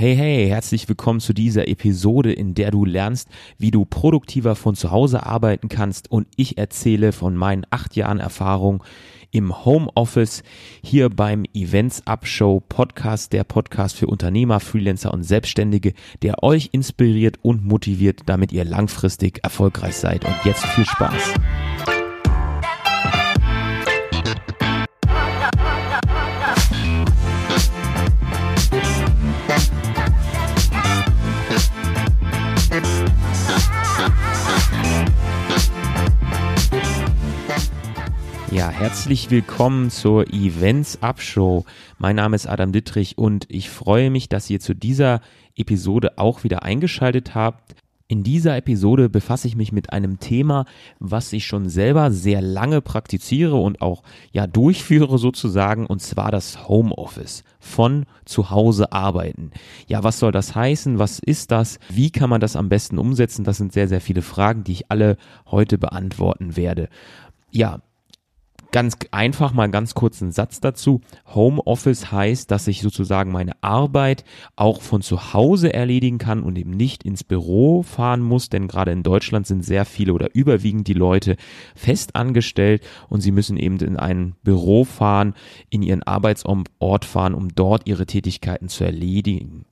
Hey, 0.00 0.16
hey, 0.16 0.48
herzlich 0.48 0.88
willkommen 0.88 1.20
zu 1.20 1.34
dieser 1.34 1.68
Episode, 1.68 2.32
in 2.32 2.54
der 2.54 2.70
du 2.70 2.86
lernst, 2.86 3.28
wie 3.58 3.70
du 3.70 3.84
produktiver 3.84 4.56
von 4.56 4.74
zu 4.74 4.90
Hause 4.90 5.26
arbeiten 5.26 5.68
kannst 5.68 6.10
und 6.10 6.26
ich 6.36 6.56
erzähle 6.56 7.12
von 7.12 7.36
meinen 7.36 7.66
acht 7.68 7.96
Jahren 7.96 8.18
Erfahrung 8.18 8.82
im 9.30 9.66
Homeoffice 9.66 10.42
hier 10.82 11.10
beim 11.10 11.44
Events 11.52 12.06
Up 12.06 12.26
Show 12.26 12.62
Podcast, 12.66 13.34
der 13.34 13.44
Podcast 13.44 13.94
für 13.94 14.06
Unternehmer, 14.06 14.60
Freelancer 14.60 15.12
und 15.12 15.22
Selbstständige, 15.22 15.92
der 16.22 16.42
euch 16.42 16.70
inspiriert 16.72 17.36
und 17.42 17.62
motiviert, 17.62 18.20
damit 18.24 18.52
ihr 18.52 18.64
langfristig 18.64 19.40
erfolgreich 19.44 19.96
seid. 19.96 20.24
Und 20.24 20.34
jetzt 20.46 20.64
viel 20.64 20.86
Spaß. 20.86 21.34
Herzlich 38.70 39.30
willkommen 39.30 39.90
zur 39.90 40.32
Events 40.32 41.02
Up 41.02 41.20
Show. 41.20 41.64
Mein 41.98 42.16
Name 42.16 42.36
ist 42.36 42.46
Adam 42.46 42.72
Dittrich 42.72 43.18
und 43.18 43.46
ich 43.48 43.68
freue 43.68 44.10
mich, 44.10 44.28
dass 44.28 44.48
ihr 44.48 44.60
zu 44.60 44.74
dieser 44.74 45.20
Episode 45.56 46.18
auch 46.18 46.44
wieder 46.44 46.62
eingeschaltet 46.62 47.34
habt. 47.34 47.74
In 48.06 48.22
dieser 48.22 48.56
Episode 48.56 49.08
befasse 49.08 49.48
ich 49.48 49.56
mich 49.56 49.72
mit 49.72 49.92
einem 49.92 50.18
Thema, 50.18 50.64
was 50.98 51.32
ich 51.32 51.46
schon 51.46 51.68
selber 51.68 52.10
sehr 52.10 52.40
lange 52.40 52.80
praktiziere 52.80 53.56
und 53.56 53.82
auch 53.82 54.02
ja 54.32 54.46
durchführe 54.46 55.18
sozusagen, 55.18 55.86
und 55.86 56.00
zwar 56.00 56.30
das 56.30 56.68
Homeoffice 56.68 57.44
von 57.58 58.06
zu 58.24 58.50
Hause 58.50 58.92
arbeiten. 58.92 59.50
Ja, 59.88 60.04
was 60.04 60.18
soll 60.18 60.32
das 60.32 60.54
heißen? 60.54 60.98
Was 60.98 61.18
ist 61.18 61.50
das? 61.50 61.78
Wie 61.88 62.10
kann 62.10 62.30
man 62.30 62.40
das 62.40 62.56
am 62.56 62.68
besten 62.68 62.98
umsetzen? 62.98 63.44
Das 63.44 63.58
sind 63.58 63.72
sehr, 63.72 63.88
sehr 63.88 64.00
viele 64.00 64.22
Fragen, 64.22 64.64
die 64.64 64.72
ich 64.72 64.90
alle 64.90 65.16
heute 65.46 65.76
beantworten 65.76 66.56
werde. 66.56 66.88
Ja, 67.50 67.80
Ganz 68.72 68.96
einfach 69.10 69.52
mal 69.52 69.68
ganz 69.68 69.94
kurz 69.94 70.22
einen 70.22 70.30
Satz 70.30 70.60
dazu. 70.60 71.00
Homeoffice 71.34 72.12
heißt, 72.12 72.48
dass 72.52 72.68
ich 72.68 72.82
sozusagen 72.82 73.32
meine 73.32 73.60
Arbeit 73.62 74.24
auch 74.54 74.80
von 74.80 75.02
zu 75.02 75.32
Hause 75.34 75.74
erledigen 75.74 76.18
kann 76.18 76.44
und 76.44 76.56
eben 76.56 76.70
nicht 76.70 77.02
ins 77.02 77.24
Büro 77.24 77.82
fahren 77.82 78.20
muss, 78.20 78.48
denn 78.48 78.68
gerade 78.68 78.92
in 78.92 79.02
Deutschland 79.02 79.48
sind 79.48 79.64
sehr 79.64 79.84
viele 79.84 80.12
oder 80.12 80.32
überwiegend 80.36 80.86
die 80.86 80.94
Leute 80.94 81.36
fest 81.74 82.14
angestellt 82.14 82.86
und 83.08 83.22
sie 83.22 83.32
müssen 83.32 83.56
eben 83.56 83.78
in 83.80 83.96
ein 83.96 84.36
Büro 84.44 84.84
fahren, 84.84 85.34
in 85.68 85.82
ihren 85.82 86.04
Arbeitsort 86.04 87.04
fahren, 87.04 87.34
um 87.34 87.48
dort 87.48 87.88
ihre 87.88 88.06
Tätigkeiten 88.06 88.68
zu 88.68 88.84
erledigen. 88.84 89.64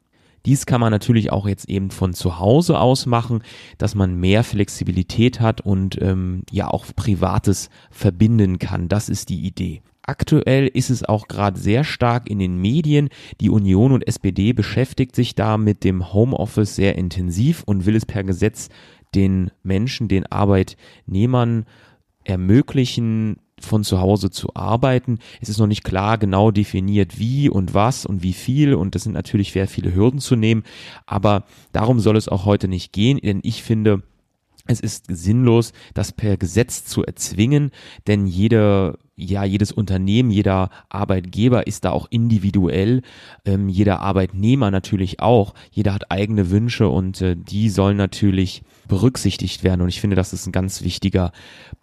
Dies 0.46 0.66
kann 0.66 0.80
man 0.80 0.90
natürlich 0.90 1.32
auch 1.32 1.46
jetzt 1.46 1.68
eben 1.68 1.90
von 1.90 2.14
zu 2.14 2.38
Hause 2.38 2.78
aus 2.78 3.06
machen, 3.06 3.42
dass 3.78 3.94
man 3.94 4.14
mehr 4.16 4.44
Flexibilität 4.44 5.40
hat 5.40 5.60
und 5.60 6.00
ähm, 6.00 6.42
ja 6.50 6.68
auch 6.68 6.86
Privates 6.94 7.70
verbinden 7.90 8.58
kann. 8.58 8.88
Das 8.88 9.08
ist 9.08 9.28
die 9.28 9.40
Idee. 9.46 9.82
Aktuell 10.02 10.68
ist 10.68 10.88
es 10.88 11.04
auch 11.04 11.28
gerade 11.28 11.58
sehr 11.60 11.84
stark 11.84 12.30
in 12.30 12.38
den 12.38 12.56
Medien. 12.56 13.10
Die 13.42 13.50
Union 13.50 13.92
und 13.92 14.06
SPD 14.06 14.54
beschäftigt 14.54 15.14
sich 15.14 15.34
da 15.34 15.58
mit 15.58 15.84
dem 15.84 16.14
Homeoffice 16.14 16.76
sehr 16.76 16.96
intensiv 16.96 17.62
und 17.66 17.84
will 17.84 17.94
es 17.94 18.06
per 18.06 18.24
Gesetz 18.24 18.70
den 19.14 19.50
Menschen, 19.62 20.08
den 20.08 20.24
Arbeitnehmern 20.24 21.66
ermöglichen, 22.24 23.36
von 23.64 23.84
zu 23.84 24.00
Hause 24.00 24.30
zu 24.30 24.54
arbeiten. 24.54 25.18
Es 25.40 25.48
ist 25.48 25.58
noch 25.58 25.66
nicht 25.66 25.84
klar 25.84 26.18
genau 26.18 26.50
definiert, 26.50 27.18
wie 27.18 27.48
und 27.48 27.74
was 27.74 28.06
und 28.06 28.22
wie 28.22 28.32
viel 28.32 28.74
und 28.74 28.94
das 28.94 29.04
sind 29.04 29.12
natürlich 29.12 29.52
sehr 29.52 29.68
viele 29.68 29.94
Hürden 29.94 30.20
zu 30.20 30.36
nehmen, 30.36 30.62
aber 31.06 31.44
darum 31.72 32.00
soll 32.00 32.16
es 32.16 32.28
auch 32.28 32.44
heute 32.44 32.68
nicht 32.68 32.92
gehen, 32.92 33.18
denn 33.22 33.40
ich 33.42 33.62
finde, 33.62 34.02
es 34.66 34.80
ist 34.80 35.06
sinnlos, 35.08 35.72
das 35.94 36.12
per 36.12 36.36
Gesetz 36.36 36.84
zu 36.84 37.02
erzwingen, 37.02 37.70
denn 38.06 38.26
jeder 38.26 38.98
ja, 39.18 39.42
jedes 39.42 39.72
Unternehmen, 39.72 40.30
jeder 40.30 40.70
Arbeitgeber 40.88 41.66
ist 41.66 41.84
da 41.84 41.90
auch 41.90 42.06
individuell, 42.08 43.02
ähm, 43.44 43.68
jeder 43.68 44.00
Arbeitnehmer 44.00 44.70
natürlich 44.70 45.20
auch. 45.20 45.54
Jeder 45.72 45.92
hat 45.92 46.12
eigene 46.12 46.50
Wünsche 46.50 46.88
und 46.88 47.20
äh, 47.20 47.34
die 47.36 47.68
sollen 47.68 47.96
natürlich 47.96 48.62
berücksichtigt 48.88 49.62
werden. 49.62 49.82
Und 49.82 49.88
ich 49.88 50.00
finde, 50.00 50.16
das 50.16 50.32
ist 50.32 50.46
ein 50.46 50.52
ganz 50.52 50.82
wichtiger 50.82 51.32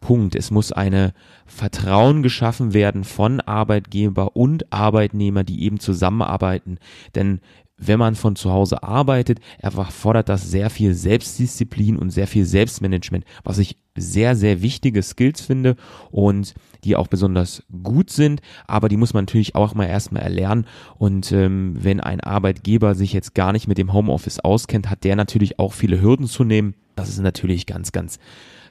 Punkt. 0.01 0.35
Es 0.35 0.51
muss 0.51 0.71
eine 0.71 1.13
Vertrauen 1.45 2.23
geschaffen 2.23 2.73
werden 2.73 3.03
von 3.03 3.39
Arbeitgeber 3.39 4.35
und 4.35 4.73
Arbeitnehmer, 4.73 5.43
die 5.43 5.63
eben 5.63 5.79
zusammenarbeiten. 5.79 6.79
Denn 7.13 7.39
wenn 7.77 7.99
man 7.99 8.15
von 8.15 8.35
zu 8.35 8.51
Hause 8.51 8.83
arbeitet, 8.83 9.39
erfordert 9.57 10.29
das 10.29 10.49
sehr 10.49 10.69
viel 10.69 10.93
Selbstdisziplin 10.93 11.97
und 11.97 12.09
sehr 12.09 12.27
viel 12.27 12.45
Selbstmanagement, 12.45 13.25
was 13.43 13.57
ich 13.57 13.77
sehr, 13.97 14.35
sehr 14.35 14.61
wichtige 14.61 15.03
Skills 15.03 15.41
finde 15.41 15.75
und 16.09 16.53
die 16.83 16.95
auch 16.95 17.07
besonders 17.07 17.63
gut 17.83 18.09
sind, 18.09 18.41
aber 18.67 18.89
die 18.89 18.97
muss 18.97 19.13
man 19.13 19.23
natürlich 19.23 19.55
auch 19.55 19.73
mal 19.73 19.87
erstmal 19.87 20.23
erlernen. 20.23 20.67
Und 20.97 21.31
ähm, 21.31 21.75
wenn 21.77 21.99
ein 21.99 22.21
Arbeitgeber 22.21 22.95
sich 22.95 23.13
jetzt 23.13 23.35
gar 23.35 23.51
nicht 23.51 23.67
mit 23.67 23.77
dem 23.77 23.91
Homeoffice 23.91 24.39
auskennt, 24.39 24.89
hat 24.89 25.03
der 25.03 25.15
natürlich 25.15 25.59
auch 25.59 25.73
viele 25.73 26.01
Hürden 26.01 26.27
zu 26.27 26.43
nehmen. 26.43 26.75
Das 26.95 27.09
ist 27.09 27.19
natürlich 27.19 27.65
ganz, 27.65 27.91
ganz 27.91 28.19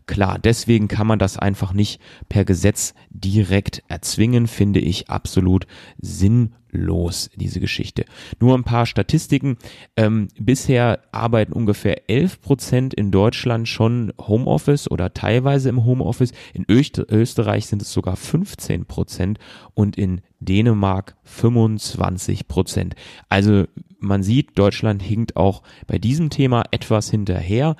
Klar, 0.07 0.39
deswegen 0.39 0.87
kann 0.87 1.07
man 1.07 1.19
das 1.19 1.39
einfach 1.39 1.73
nicht 1.73 1.99
per 2.29 2.45
Gesetz 2.45 2.93
direkt 3.09 3.83
erzwingen, 3.89 4.47
finde 4.49 4.81
ich 4.81 5.09
absolut 5.09 5.67
sinnlos, 5.97 7.31
diese 7.37 7.59
Geschichte. 7.59 8.05
Nur 8.39 8.55
ein 8.55 8.65
paar 8.65 8.85
Statistiken. 8.85 9.57
Ähm, 9.97 10.29
bisher 10.39 11.01
arbeiten 11.11 11.55
ungefähr 11.55 12.11
11 12.11 12.43
Prozent 12.43 12.93
in 12.93 13.13
Deutschland 13.13 13.67
schon 13.67 14.13
Homeoffice 14.21 14.91
oder 14.91 15.15
teilweise 15.15 15.71
im 15.71 15.87
Homeoffice. 15.87 16.33
In 16.53 16.67
Österreich 16.69 17.67
sind 17.67 17.81
es 17.81 17.91
sogar 17.91 18.17
15 18.17 18.85
Prozent 18.85 19.39
und 19.73 19.97
in 19.97 20.21
Dänemark 20.39 21.17
25 21.23 22.47
Prozent. 22.47 22.95
Also 23.31 23.65
man 24.05 24.23
sieht, 24.23 24.59
Deutschland 24.59 25.03
hinkt 25.03 25.37
auch 25.37 25.63
bei 25.87 25.99
diesem 25.99 26.31
Thema 26.31 26.65
etwas 26.71 27.11
hinterher 27.11 27.77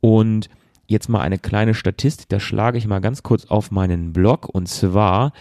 und 0.00 0.48
jetzt 0.86 1.08
mal 1.08 1.20
eine 1.20 1.38
kleine 1.38 1.74
Statistik, 1.74 2.28
da 2.28 2.40
schlage 2.40 2.78
ich 2.78 2.86
mal 2.86 3.00
ganz 3.00 3.22
kurz 3.22 3.46
auf 3.46 3.70
meinen 3.70 4.12
Blog 4.12 4.48
und 4.48 4.68
zwar 4.68 5.32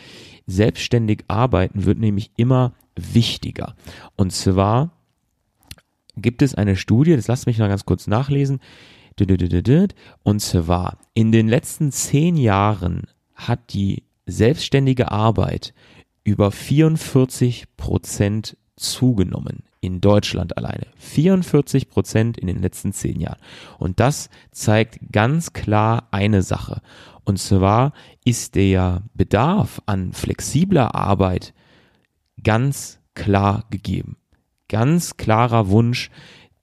selbstständig 0.48 1.24
arbeiten 1.28 1.86
wird 1.86 2.00
nämlich 2.00 2.32
immer 2.38 2.74
wichtiger. 2.96 3.76
Und 4.16 4.32
zwar 4.34 4.92
gibt 6.16 6.42
es 6.42 6.56
eine 6.56 6.76
Studie, 6.76 7.16
das 7.16 7.28
lasst 7.28 7.48
mich 7.48 7.58
mal 7.58 7.70
ganz 7.70 7.86
kurz 7.86 8.08
nachlesen. 8.08 8.60
Und 10.24 10.40
zwar 10.42 10.98
in 11.14 11.32
den 11.32 11.48
letzten 11.48 11.92
zehn 11.92 12.38
Jahren 12.38 13.08
hat 13.36 13.74
die 13.74 14.04
selbstständige 14.26 15.12
Arbeit 15.12 15.74
über 16.24 16.52
44 16.52 17.76
Prozent 17.78 18.58
zugenommen 18.76 19.64
in 19.82 20.00
Deutschland 20.00 20.58
alleine. 20.58 20.88
44 20.98 21.90
Prozent 21.90 22.38
in 22.38 22.48
den 22.48 22.62
letzten 22.62 22.94
zehn 22.94 23.20
Jahren. 23.20 23.40
Und 23.80 24.00
das 24.00 24.30
zeigt 24.52 25.00
ganz 25.12 25.54
klar 25.54 26.08
eine 26.12 26.44
Sache. 26.44 26.82
Und 27.24 27.38
zwar 27.38 27.94
ist 28.24 28.56
der 28.56 29.04
Bedarf 29.14 29.82
an 29.88 30.14
flexibler 30.14 30.96
Arbeit 30.96 31.54
ganz 32.42 33.00
klar 33.16 33.66
gegeben. 33.70 34.18
Ganz 34.70 35.18
klarer 35.18 35.70
Wunsch, 35.70 36.10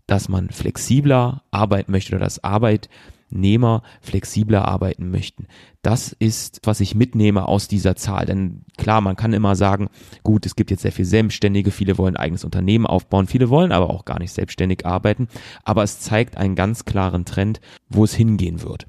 dass 0.06 0.28
man 0.28 0.48
flexibler 0.50 1.42
arbeiten 1.50 1.92
möchte 1.92 2.14
oder 2.14 2.24
dass 2.24 2.42
Arbeit 2.42 2.88
Arbeitnehmer 3.28 3.82
flexibler 4.00 4.66
arbeiten 4.66 5.10
möchten. 5.10 5.46
Das 5.82 6.12
ist, 6.18 6.60
was 6.64 6.80
ich 6.80 6.94
mitnehme 6.94 7.46
aus 7.46 7.68
dieser 7.68 7.94
Zahl. 7.96 8.26
Denn 8.26 8.64
klar, 8.76 9.00
man 9.00 9.16
kann 9.16 9.32
immer 9.32 9.54
sagen, 9.54 9.88
gut, 10.22 10.46
es 10.46 10.56
gibt 10.56 10.70
jetzt 10.70 10.82
sehr 10.82 10.92
viele 10.92 11.06
Selbstständige, 11.06 11.70
viele 11.70 11.98
wollen 11.98 12.16
ein 12.16 12.22
eigenes 12.22 12.44
Unternehmen 12.44 12.86
aufbauen, 12.86 13.26
viele 13.26 13.50
wollen 13.50 13.72
aber 13.72 13.90
auch 13.90 14.04
gar 14.04 14.18
nicht 14.18 14.32
selbstständig 14.32 14.86
arbeiten. 14.86 15.28
Aber 15.62 15.82
es 15.82 16.00
zeigt 16.00 16.36
einen 16.36 16.54
ganz 16.54 16.84
klaren 16.84 17.24
Trend, 17.24 17.60
wo 17.88 18.04
es 18.04 18.14
hingehen 18.14 18.62
wird. 18.62 18.86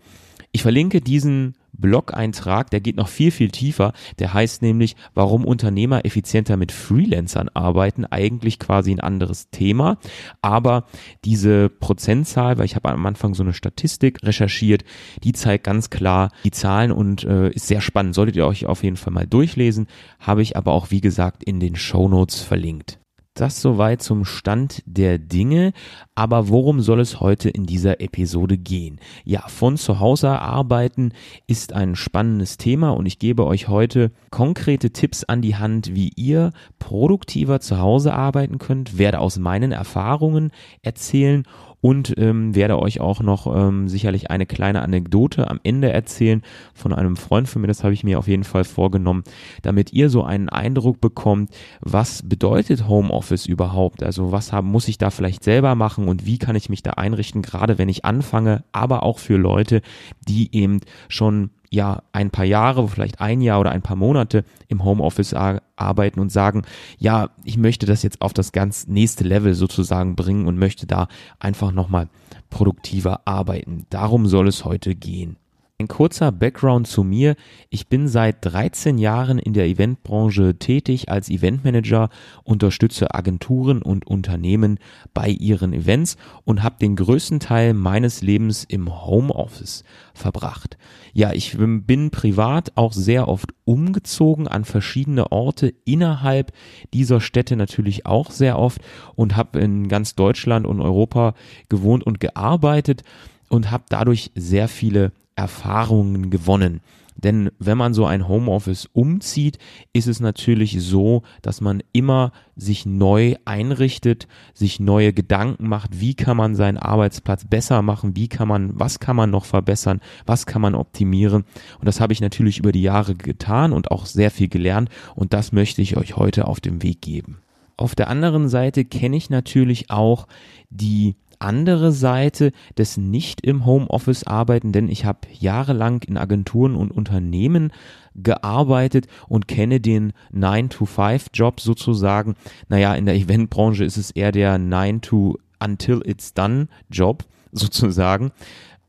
Ich 0.51 0.61
verlinke 0.63 1.01
diesen 1.01 1.55
Blog-Eintrag, 1.79 2.69
der 2.69 2.81
geht 2.81 2.97
noch 2.97 3.07
viel, 3.07 3.31
viel 3.31 3.49
tiefer. 3.49 3.93
Der 4.19 4.33
heißt 4.33 4.61
nämlich, 4.61 4.95
warum 5.13 5.45
Unternehmer 5.45 6.05
effizienter 6.05 6.57
mit 6.57 6.71
Freelancern 6.71 7.49
arbeiten. 7.49 8.05
Eigentlich 8.05 8.59
quasi 8.59 8.91
ein 8.91 8.99
anderes 8.99 9.49
Thema. 9.49 9.97
Aber 10.41 10.85
diese 11.25 11.69
Prozentzahl, 11.69 12.57
weil 12.57 12.65
ich 12.65 12.75
habe 12.75 12.89
am 12.89 13.05
Anfang 13.05 13.33
so 13.33 13.43
eine 13.43 13.53
Statistik 13.53 14.19
recherchiert, 14.23 14.83
die 15.23 15.33
zeigt 15.33 15.63
ganz 15.63 15.89
klar 15.89 16.31
die 16.43 16.51
Zahlen 16.51 16.91
und 16.91 17.23
äh, 17.23 17.49
ist 17.49 17.67
sehr 17.67 17.81
spannend. 17.81 18.15
Solltet 18.15 18.35
ihr 18.35 18.45
euch 18.45 18.65
auf 18.65 18.83
jeden 18.83 18.97
Fall 18.97 19.13
mal 19.13 19.27
durchlesen. 19.27 19.87
Habe 20.19 20.41
ich 20.41 20.57
aber 20.57 20.73
auch, 20.73 20.91
wie 20.91 21.01
gesagt, 21.01 21.43
in 21.43 21.59
den 21.59 21.75
Show 21.75 22.07
Notes 22.07 22.41
verlinkt. 22.41 22.98
Das 23.39 23.61
soweit 23.61 24.01
zum 24.01 24.25
Stand 24.25 24.83
der 24.85 25.17
Dinge. 25.17 25.71
Aber 26.13 26.49
worum 26.49 26.81
soll 26.81 26.99
es 26.99 27.21
heute 27.21 27.49
in 27.49 27.65
dieser 27.65 28.01
Episode 28.01 28.57
gehen? 28.57 28.99
Ja, 29.23 29.47
von 29.47 29.77
zu 29.77 30.01
Hause 30.01 30.27
arbeiten 30.31 31.13
ist 31.47 31.71
ein 31.71 31.95
spannendes 31.95 32.57
Thema 32.57 32.89
und 32.89 33.05
ich 33.05 33.17
gebe 33.17 33.45
euch 33.45 33.69
heute 33.69 34.11
konkrete 34.29 34.91
Tipps 34.91 35.23
an 35.23 35.41
die 35.41 35.55
Hand, 35.55 35.95
wie 35.95 36.11
ihr 36.17 36.51
produktiver 36.79 37.61
zu 37.61 37.79
Hause 37.79 38.13
arbeiten 38.13 38.57
könnt, 38.57 38.97
werde 38.97 39.19
aus 39.19 39.39
meinen 39.39 39.71
Erfahrungen 39.71 40.51
erzählen 40.81 41.45
und 41.81 42.13
ähm, 42.17 42.55
werde 42.55 42.79
euch 42.79 42.99
auch 42.99 43.21
noch 43.21 43.47
ähm, 43.55 43.87
sicherlich 43.87 44.29
eine 44.29 44.45
kleine 44.45 44.81
Anekdote 44.81 45.49
am 45.49 45.59
Ende 45.63 45.91
erzählen 45.91 46.41
von 46.73 46.93
einem 46.93 47.15
Freund 47.15 47.47
von 47.47 47.61
mir, 47.61 47.67
das 47.67 47.83
habe 47.83 47.93
ich 47.93 48.03
mir 48.03 48.19
auf 48.19 48.27
jeden 48.27 48.43
Fall 48.43 48.63
vorgenommen, 48.63 49.23
damit 49.61 49.93
ihr 49.93 50.09
so 50.09 50.23
einen 50.23 50.49
Eindruck 50.49 50.99
bekommt, 50.99 51.51
was 51.81 52.27
bedeutet 52.27 52.87
Homeoffice 52.87 53.45
überhaupt? 53.45 54.03
Also 54.03 54.31
was 54.31 54.51
haben, 54.51 54.69
muss 54.69 54.87
ich 54.87 54.97
da 54.97 55.09
vielleicht 55.09 55.43
selber 55.43 55.75
machen 55.75 56.07
und 56.07 56.25
wie 56.25 56.37
kann 56.37 56.55
ich 56.55 56.69
mich 56.69 56.83
da 56.83 56.91
einrichten, 56.91 57.41
gerade 57.41 57.77
wenn 57.77 57.89
ich 57.89 58.05
anfange, 58.05 58.63
aber 58.71 59.03
auch 59.03 59.19
für 59.19 59.37
Leute, 59.37 59.81
die 60.27 60.53
eben 60.55 60.81
schon 61.07 61.51
ja 61.69 62.03
ein 62.11 62.31
paar 62.31 62.45
Jahre, 62.45 62.87
vielleicht 62.87 63.21
ein 63.21 63.41
Jahr 63.41 63.59
oder 63.59 63.71
ein 63.71 63.81
paar 63.81 63.95
Monate 63.95 64.43
im 64.67 64.83
Homeoffice 64.83 65.33
arbeiten 65.33 66.19
und 66.19 66.31
sagen, 66.31 66.63
ja, 66.97 67.29
ich 67.43 67.57
möchte 67.57 67.85
das 67.85 68.03
jetzt 68.03 68.21
auf 68.21 68.33
das 68.33 68.51
ganz 68.51 68.87
nächste 68.87 69.23
Level 69.23 69.53
sozusagen 69.53 70.15
bringen 70.15 70.47
und 70.47 70.57
möchte 70.57 70.87
da 70.87 71.07
einfach 71.39 71.71
nochmal 71.71 72.09
produktiver 72.49 73.21
arbeiten. 73.25 73.85
Darum 73.89 74.27
soll 74.27 74.47
es 74.47 74.65
heute 74.65 74.95
gehen. 74.95 75.37
Ein 75.81 75.87
kurzer 75.87 76.33
Background 76.33 76.87
zu 76.87 77.05
mir. 77.05 77.37
Ich 77.69 77.87
bin 77.87 78.09
seit 78.09 78.43
13 78.43 78.97
Jahren 78.97 79.39
in 79.39 79.53
der 79.53 79.65
Eventbranche 79.65 80.59
tätig 80.59 81.07
als 81.07 81.29
Eventmanager, 81.29 82.09
unterstütze 82.43 83.13
Agenturen 83.15 83.81
und 83.81 84.05
Unternehmen 84.05 84.79
bei 85.13 85.29
ihren 85.29 85.71
Events 85.71 86.17
und 86.43 86.63
habe 86.63 86.75
den 86.81 86.97
größten 86.97 87.39
Teil 87.39 87.73
meines 87.73 88.21
Lebens 88.21 88.65
im 88.65 88.93
Homeoffice 89.05 89.85
verbracht. 90.13 90.77
Ja, 91.13 91.31
ich 91.31 91.55
bin 91.57 92.11
privat 92.11 92.73
auch 92.75 92.91
sehr 92.91 93.29
oft 93.29 93.53
umgezogen 93.63 94.49
an 94.49 94.65
verschiedene 94.65 95.31
Orte 95.31 95.73
innerhalb 95.85 96.51
dieser 96.93 97.21
Städte 97.21 97.55
natürlich 97.55 98.05
auch 98.05 98.31
sehr 98.31 98.59
oft 98.59 98.81
und 99.15 99.37
habe 99.37 99.61
in 99.61 99.87
ganz 99.87 100.15
Deutschland 100.15 100.67
und 100.67 100.81
Europa 100.81 101.35
gewohnt 101.69 102.03
und 102.05 102.19
gearbeitet 102.19 103.03
und 103.47 103.71
habe 103.71 103.85
dadurch 103.87 104.31
sehr 104.35 104.67
viele 104.67 105.13
Erfahrungen 105.39 106.29
gewonnen. 106.29 106.81
Denn 107.15 107.49
wenn 107.59 107.77
man 107.77 107.93
so 107.93 108.05
ein 108.05 108.27
Homeoffice 108.27 108.89
umzieht, 108.91 109.57
ist 109.93 110.07
es 110.07 110.19
natürlich 110.19 110.81
so, 110.81 111.23
dass 111.41 111.59
man 111.59 111.81
immer 111.93 112.31
sich 112.55 112.85
neu 112.85 113.35
einrichtet, 113.45 114.27
sich 114.53 114.79
neue 114.79 115.13
Gedanken 115.13 115.67
macht, 115.67 115.99
wie 115.99 116.13
kann 116.13 116.37
man 116.37 116.55
seinen 116.55 116.77
Arbeitsplatz 116.77 117.45
besser 117.45 117.81
machen, 117.81 118.15
wie 118.15 118.27
kann 118.27 118.47
man, 118.47 118.77
was 118.79 118.99
kann 118.99 119.15
man 119.15 119.29
noch 119.29 119.45
verbessern, 119.45 120.01
was 120.25 120.45
kann 120.45 120.61
man 120.61 120.75
optimieren. 120.75 121.43
Und 121.79 121.87
das 121.87 121.99
habe 121.99 122.13
ich 122.13 122.21
natürlich 122.21 122.59
über 122.59 122.71
die 122.71 122.83
Jahre 122.83 123.15
getan 123.15 123.73
und 123.73 123.91
auch 123.91 124.05
sehr 124.05 124.31
viel 124.31 124.49
gelernt 124.49 124.89
und 125.15 125.33
das 125.33 125.51
möchte 125.53 125.81
ich 125.81 125.97
euch 125.97 126.15
heute 126.17 126.47
auf 126.47 126.59
dem 126.59 126.83
Weg 126.83 127.01
geben. 127.01 127.41
Auf 127.75 127.95
der 127.95 128.09
anderen 128.09 128.49
Seite 128.49 128.83
kenne 128.83 129.15
ich 129.15 129.29
natürlich 129.29 129.89
auch 129.89 130.27
die 130.69 131.15
andere 131.39 131.91
Seite 131.91 132.51
des 132.77 132.97
nicht 132.97 133.41
im 133.41 133.65
Homeoffice 133.65 134.25
arbeiten, 134.25 134.71
denn 134.71 134.89
ich 134.89 135.05
habe 135.05 135.19
jahrelang 135.31 136.03
in 136.03 136.17
Agenturen 136.17 136.75
und 136.75 136.91
Unternehmen 136.91 137.71
gearbeitet 138.15 139.07
und 139.27 139.47
kenne 139.47 139.79
den 139.79 140.13
9-to-5-Job 140.33 141.59
sozusagen. 141.59 142.35
Naja, 142.67 142.95
in 142.95 143.05
der 143.05 143.15
Eventbranche 143.15 143.83
ist 143.83 143.97
es 143.97 144.11
eher 144.11 144.31
der 144.31 144.57
9-to 144.57 145.37
until 145.59 146.01
it's 146.05 146.33
done 146.33 146.67
Job 146.89 147.23
sozusagen. 147.51 148.31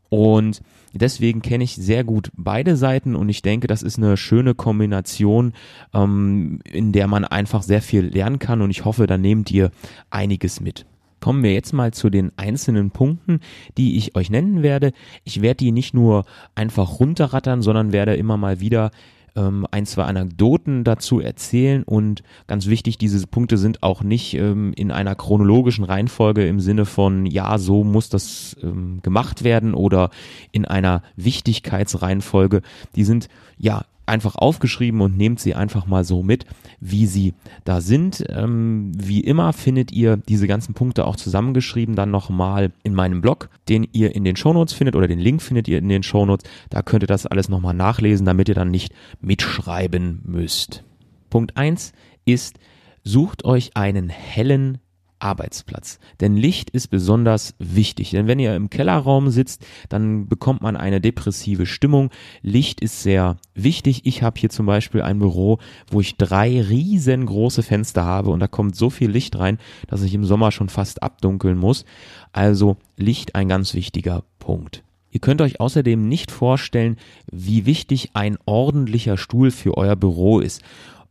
Und 0.08 0.60
deswegen 0.92 1.40
kenne 1.40 1.64
ich 1.64 1.76
sehr 1.76 2.04
gut 2.04 2.30
beide 2.36 2.76
Seiten 2.76 3.14
und 3.14 3.28
ich 3.28 3.42
denke, 3.42 3.68
das 3.68 3.82
ist 3.82 3.98
eine 3.98 4.16
schöne 4.16 4.54
Kombination, 4.54 5.52
ähm, 5.94 6.60
in 6.64 6.92
der 6.92 7.06
man 7.06 7.24
einfach 7.24 7.62
sehr 7.62 7.82
viel 7.82 8.06
lernen 8.06 8.38
kann 8.38 8.60
und 8.60 8.70
ich 8.70 8.84
hoffe, 8.84 9.06
da 9.06 9.16
nehmt 9.16 9.50
ihr 9.50 9.70
einiges 10.10 10.60
mit. 10.60 10.86
Kommen 11.20 11.42
wir 11.42 11.52
jetzt 11.52 11.72
mal 11.72 11.92
zu 11.92 12.10
den 12.10 12.32
einzelnen 12.36 12.90
Punkten, 12.90 13.40
die 13.76 13.96
ich 13.96 14.16
euch 14.16 14.30
nennen 14.30 14.62
werde. 14.62 14.92
Ich 15.24 15.42
werde 15.42 15.58
die 15.58 15.72
nicht 15.72 15.94
nur 15.94 16.24
einfach 16.54 16.98
runterrattern, 17.00 17.62
sondern 17.62 17.92
werde 17.92 18.16
immer 18.16 18.36
mal 18.36 18.60
wieder 18.60 18.90
ähm, 19.36 19.66
ein, 19.70 19.86
zwei 19.86 20.04
Anekdoten 20.04 20.84
dazu 20.84 21.20
erzählen 21.20 21.82
und 21.82 22.22
ganz 22.46 22.66
wichtig, 22.66 22.98
diese 22.98 23.26
Punkte 23.26 23.58
sind 23.58 23.82
auch 23.82 24.02
nicht 24.02 24.34
ähm, 24.34 24.72
in 24.74 24.90
einer 24.90 25.14
chronologischen 25.14 25.84
Reihenfolge 25.84 26.46
im 26.46 26.60
Sinne 26.60 26.84
von, 26.84 27.26
ja, 27.26 27.58
so 27.58 27.84
muss 27.84 28.08
das 28.08 28.56
ähm, 28.62 29.00
gemacht 29.02 29.44
werden 29.44 29.74
oder 29.74 30.10
in 30.52 30.64
einer 30.64 31.02
Wichtigkeitsreihenfolge. 31.16 32.62
Die 32.96 33.04
sind 33.04 33.28
ja 33.58 33.84
einfach 34.10 34.34
aufgeschrieben 34.34 35.00
und 35.00 35.16
nehmt 35.16 35.40
sie 35.40 35.54
einfach 35.54 35.86
mal 35.86 36.04
so 36.04 36.22
mit, 36.22 36.44
wie 36.80 37.06
sie 37.06 37.34
da 37.64 37.80
sind. 37.80 38.24
Ähm, 38.28 38.92
wie 38.94 39.20
immer 39.20 39.52
findet 39.52 39.92
ihr 39.92 40.16
diese 40.16 40.46
ganzen 40.46 40.74
Punkte 40.74 41.06
auch 41.06 41.16
zusammengeschrieben 41.16 41.94
dann 41.94 42.10
nochmal 42.10 42.72
in 42.82 42.94
meinem 42.94 43.20
Blog, 43.20 43.48
den 43.68 43.88
ihr 43.92 44.14
in 44.14 44.24
den 44.24 44.36
Shownotes 44.36 44.74
findet 44.74 44.96
oder 44.96 45.08
den 45.08 45.18
Link 45.18 45.40
findet 45.40 45.68
ihr 45.68 45.78
in 45.78 45.88
den 45.88 46.02
Shownotes. 46.02 46.48
Da 46.68 46.82
könnt 46.82 47.04
ihr 47.04 47.06
das 47.06 47.26
alles 47.26 47.48
nochmal 47.48 47.74
nachlesen, 47.74 48.26
damit 48.26 48.48
ihr 48.48 48.54
dann 48.54 48.70
nicht 48.70 48.92
mitschreiben 49.20 50.20
müsst. 50.24 50.84
Punkt 51.30 51.56
eins 51.56 51.92
ist, 52.24 52.58
sucht 53.04 53.44
euch 53.44 53.76
einen 53.76 54.08
hellen 54.08 54.78
Arbeitsplatz. 55.20 55.98
Denn 56.20 56.36
Licht 56.36 56.70
ist 56.70 56.88
besonders 56.88 57.54
wichtig. 57.58 58.10
Denn 58.10 58.26
wenn 58.26 58.38
ihr 58.38 58.56
im 58.56 58.70
Kellerraum 58.70 59.30
sitzt, 59.30 59.64
dann 59.88 60.28
bekommt 60.28 60.62
man 60.62 60.76
eine 60.76 61.00
depressive 61.00 61.66
Stimmung. 61.66 62.10
Licht 62.42 62.80
ist 62.80 63.02
sehr 63.02 63.36
wichtig. 63.54 64.02
Ich 64.04 64.22
habe 64.22 64.40
hier 64.40 64.50
zum 64.50 64.66
Beispiel 64.66 65.02
ein 65.02 65.18
Büro, 65.18 65.58
wo 65.90 66.00
ich 66.00 66.16
drei 66.16 66.60
riesengroße 66.60 67.62
Fenster 67.62 68.04
habe 68.04 68.30
und 68.30 68.40
da 68.40 68.48
kommt 68.48 68.76
so 68.76 68.90
viel 68.90 69.10
Licht 69.10 69.38
rein, 69.38 69.58
dass 69.86 70.02
ich 70.02 70.14
im 70.14 70.24
Sommer 70.24 70.52
schon 70.52 70.68
fast 70.68 71.02
abdunkeln 71.02 71.58
muss. 71.58 71.84
Also 72.32 72.76
Licht 72.96 73.34
ein 73.34 73.48
ganz 73.48 73.74
wichtiger 73.74 74.24
Punkt. 74.38 74.82
Ihr 75.12 75.20
könnt 75.20 75.40
euch 75.40 75.58
außerdem 75.60 76.08
nicht 76.08 76.30
vorstellen, 76.30 76.96
wie 77.30 77.66
wichtig 77.66 78.10
ein 78.14 78.38
ordentlicher 78.46 79.16
Stuhl 79.16 79.50
für 79.50 79.76
euer 79.76 79.96
Büro 79.96 80.38
ist. 80.38 80.62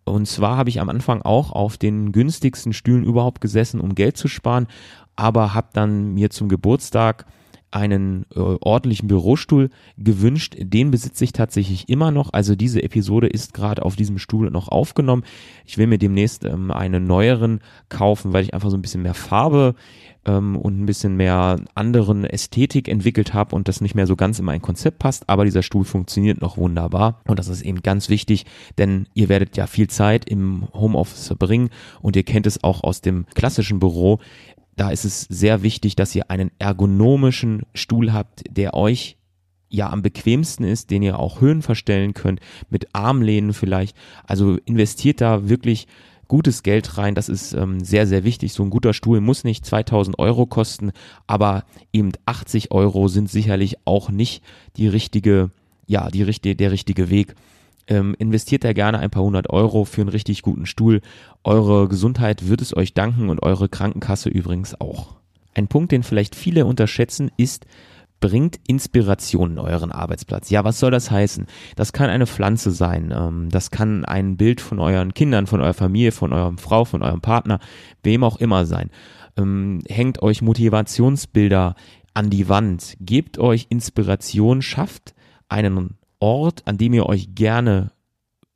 Und 0.10 0.26
zwar 0.26 0.58
habe 0.58 0.70
ich 0.70 0.82
am 0.82 0.90
Anfang 0.90 1.22
auch 1.22 1.52
auf 1.52 1.78
den 1.78 2.12
günstigsten 2.12 2.74
Stühlen 2.74 3.04
überhaupt 3.04 3.42
gesessen, 3.42 3.80
um 3.80 3.96
Geld 3.96 4.18
zu 4.18 4.28
sparen, 4.28 4.68
aber 5.16 5.54
habe 5.54 5.70
dann 5.74 6.14
mir 6.14 6.30
zum 6.30 6.50
Geburtstag 6.50 7.26
einen 7.72 8.26
äh, 8.36 8.40
ordentlichen 8.40 9.08
Bürostuhl 9.08 9.70
gewünscht. 9.98 10.56
Den 10.60 10.92
besitze 10.92 11.24
ich 11.24 11.34
tatsächlich 11.34 11.90
immer 11.90 12.12
noch. 12.12 12.34
Also 12.34 12.56
diese 12.56 12.84
Episode 12.84 13.28
ist 13.28 13.54
gerade 13.54 13.84
auf 13.84 13.96
diesem 13.96 14.18
Stuhl 14.18 14.50
noch 14.50 14.68
aufgenommen. 14.70 15.24
Ich 15.66 15.78
will 15.78 15.88
mir 15.88 15.98
demnächst 15.98 16.46
ähm, 16.46 16.72
einen 16.72 17.06
neueren 17.06 17.60
kaufen, 17.90 18.34
weil 18.34 18.44
ich 18.44 18.54
einfach 18.54 18.70
so 18.70 18.78
ein 18.78 18.82
bisschen 18.82 19.04
mehr 19.04 19.14
Farbe 19.14 19.76
ähm, 20.26 20.56
und 20.56 20.80
ein 20.80 20.86
bisschen 20.86 21.16
mehr 21.16 21.60
anderen 21.76 22.26
Ästhetik 22.26 22.88
entwickelt 22.88 23.34
habe 23.34 23.56
und 23.56 23.68
das 23.68 23.82
nicht 23.82 23.96
mehr 23.96 24.08
so 24.08 24.16
ganz 24.16 24.40
in 24.40 24.46
mein 24.46 24.62
Konzept 24.62 25.00
passt, 25.00 25.28
aber 25.28 25.46
dieser 25.46 25.64
Stuhl 25.64 25.86
funktioniert 25.86 26.42
noch 26.42 26.58
wunderbar 26.58 27.22
und 27.28 27.40
das 27.40 27.48
ist 27.48 27.62
eben 27.62 27.82
ganz 27.82 28.10
wichtig, 28.10 28.46
denn 28.78 29.08
ihr 29.14 29.30
werdet 29.30 29.58
ja 29.58 29.68
viel 29.68 29.90
Zeit 29.90 30.30
im 30.30 30.68
Homeoffice 30.74 31.28
verbringen 31.28 31.70
und 32.02 32.16
ihr 32.16 32.24
kennt 32.24 32.48
es 32.48 32.64
auch 32.64 32.84
aus 32.84 33.02
dem 33.02 33.26
klassischen 33.34 33.80
Büro. 33.80 34.20
Da 34.80 34.92
ist 34.92 35.04
es 35.04 35.24
sehr 35.24 35.62
wichtig, 35.62 35.98
dass 35.98 36.16
ihr 36.16 36.32
einen 36.32 36.52
ergonomischen 36.58 37.64
Stuhl 37.74 38.14
habt, 38.14 38.44
der 38.50 38.76
euch 38.76 39.18
ja 39.68 39.90
am 39.90 40.02
bequemsten 40.02 40.64
ist, 40.64 40.90
den 40.90 41.02
ihr 41.02 41.20
auch 41.20 41.42
Höhen 41.42 41.62
verstellen 41.62 42.14
könnt, 42.14 42.40
mit 42.70 42.88
Armlehnen 42.96 43.52
vielleicht. 43.52 43.94
Also 44.26 44.56
investiert 44.64 45.20
da 45.20 45.50
wirklich 45.50 45.86
gutes 46.30 46.64
Geld 46.64 46.98
rein. 46.98 47.14
Das 47.14 47.28
ist 47.28 47.52
ähm, 47.52 47.84
sehr, 47.84 48.08
sehr 48.08 48.24
wichtig. 48.24 48.54
So 48.54 48.64
ein 48.64 48.70
guter 48.70 48.94
Stuhl 48.94 49.20
muss 49.20 49.44
nicht 49.44 49.66
2000 49.66 50.18
Euro 50.18 50.46
kosten, 50.46 50.94
aber 51.28 51.66
eben 51.92 52.14
80 52.26 52.72
Euro 52.72 53.10
sind 53.10 53.30
sicherlich 53.30 53.76
auch 53.84 54.10
nicht 54.10 54.42
die 54.78 54.88
richtige, 54.88 55.52
ja, 55.88 56.10
die 56.10 56.24
der 56.56 56.72
richtige 56.72 57.10
Weg. 57.10 57.36
Ähm, 57.90 58.16
investiert 58.20 58.64
da 58.64 58.72
gerne 58.72 59.00
ein 59.00 59.10
paar 59.10 59.24
hundert 59.24 59.50
Euro 59.50 59.84
für 59.84 60.02
einen 60.02 60.12
richtig 60.12 60.44
guten 60.44 60.68
Stuhl. 60.68 61.02
Eure 61.44 61.88
Gesundheit 61.88 62.48
wird 62.48 62.62
es 62.62 62.78
euch 62.78 62.94
danken 62.94 63.30
und 63.30 63.42
eure 63.42 63.68
Krankenkasse 63.68 64.30
übrigens 64.30 64.80
auch. 64.80 65.16
Ein 65.56 65.68
Punkt, 65.68 65.92
den 65.92 66.04
vielleicht 66.04 66.36
viele 66.36 66.68
unterschätzen, 66.68 67.32
ist, 67.36 67.66
bringt 68.20 68.60
Inspiration 68.68 69.54
in 69.54 69.60
euren 69.60 69.92
Arbeitsplatz. 69.92 70.50
Ja, 70.50 70.64
was 70.64 70.80
soll 70.80 70.92
das 70.92 71.10
heißen? 71.10 71.48
Das 71.76 71.94
kann 71.94 72.10
eine 72.10 72.28
Pflanze 72.28 72.72
sein, 72.72 73.14
ähm, 73.16 73.50
das 73.50 73.72
kann 73.72 74.06
ein 74.06 74.38
Bild 74.38 74.62
von 74.62 74.80
euren 74.80 75.14
Kindern, 75.14 75.48
von 75.48 75.62
eurer 75.62 75.74
Familie, 75.74 76.12
von 76.12 76.34
eurem 76.34 76.58
Frau, 76.58 76.86
von 76.86 77.02
eurem 77.02 77.22
Partner, 77.22 77.60
wem 78.04 78.24
auch 78.24 78.38
immer 78.38 78.66
sein. 78.66 78.90
Ähm, 79.38 79.82
hängt 79.88 80.22
euch 80.22 80.42
Motivationsbilder 80.42 81.76
an 82.14 82.30
die 82.30 82.50
Wand, 82.50 82.98
gebt 83.00 83.40
euch 83.40 83.68
Inspiration, 83.70 84.62
schafft 84.62 85.16
einen 85.48 85.98
Ort, 86.20 86.64
an 86.66 86.78
dem 86.78 86.94
ihr 86.94 87.06
euch 87.06 87.36
gerne 87.36 87.92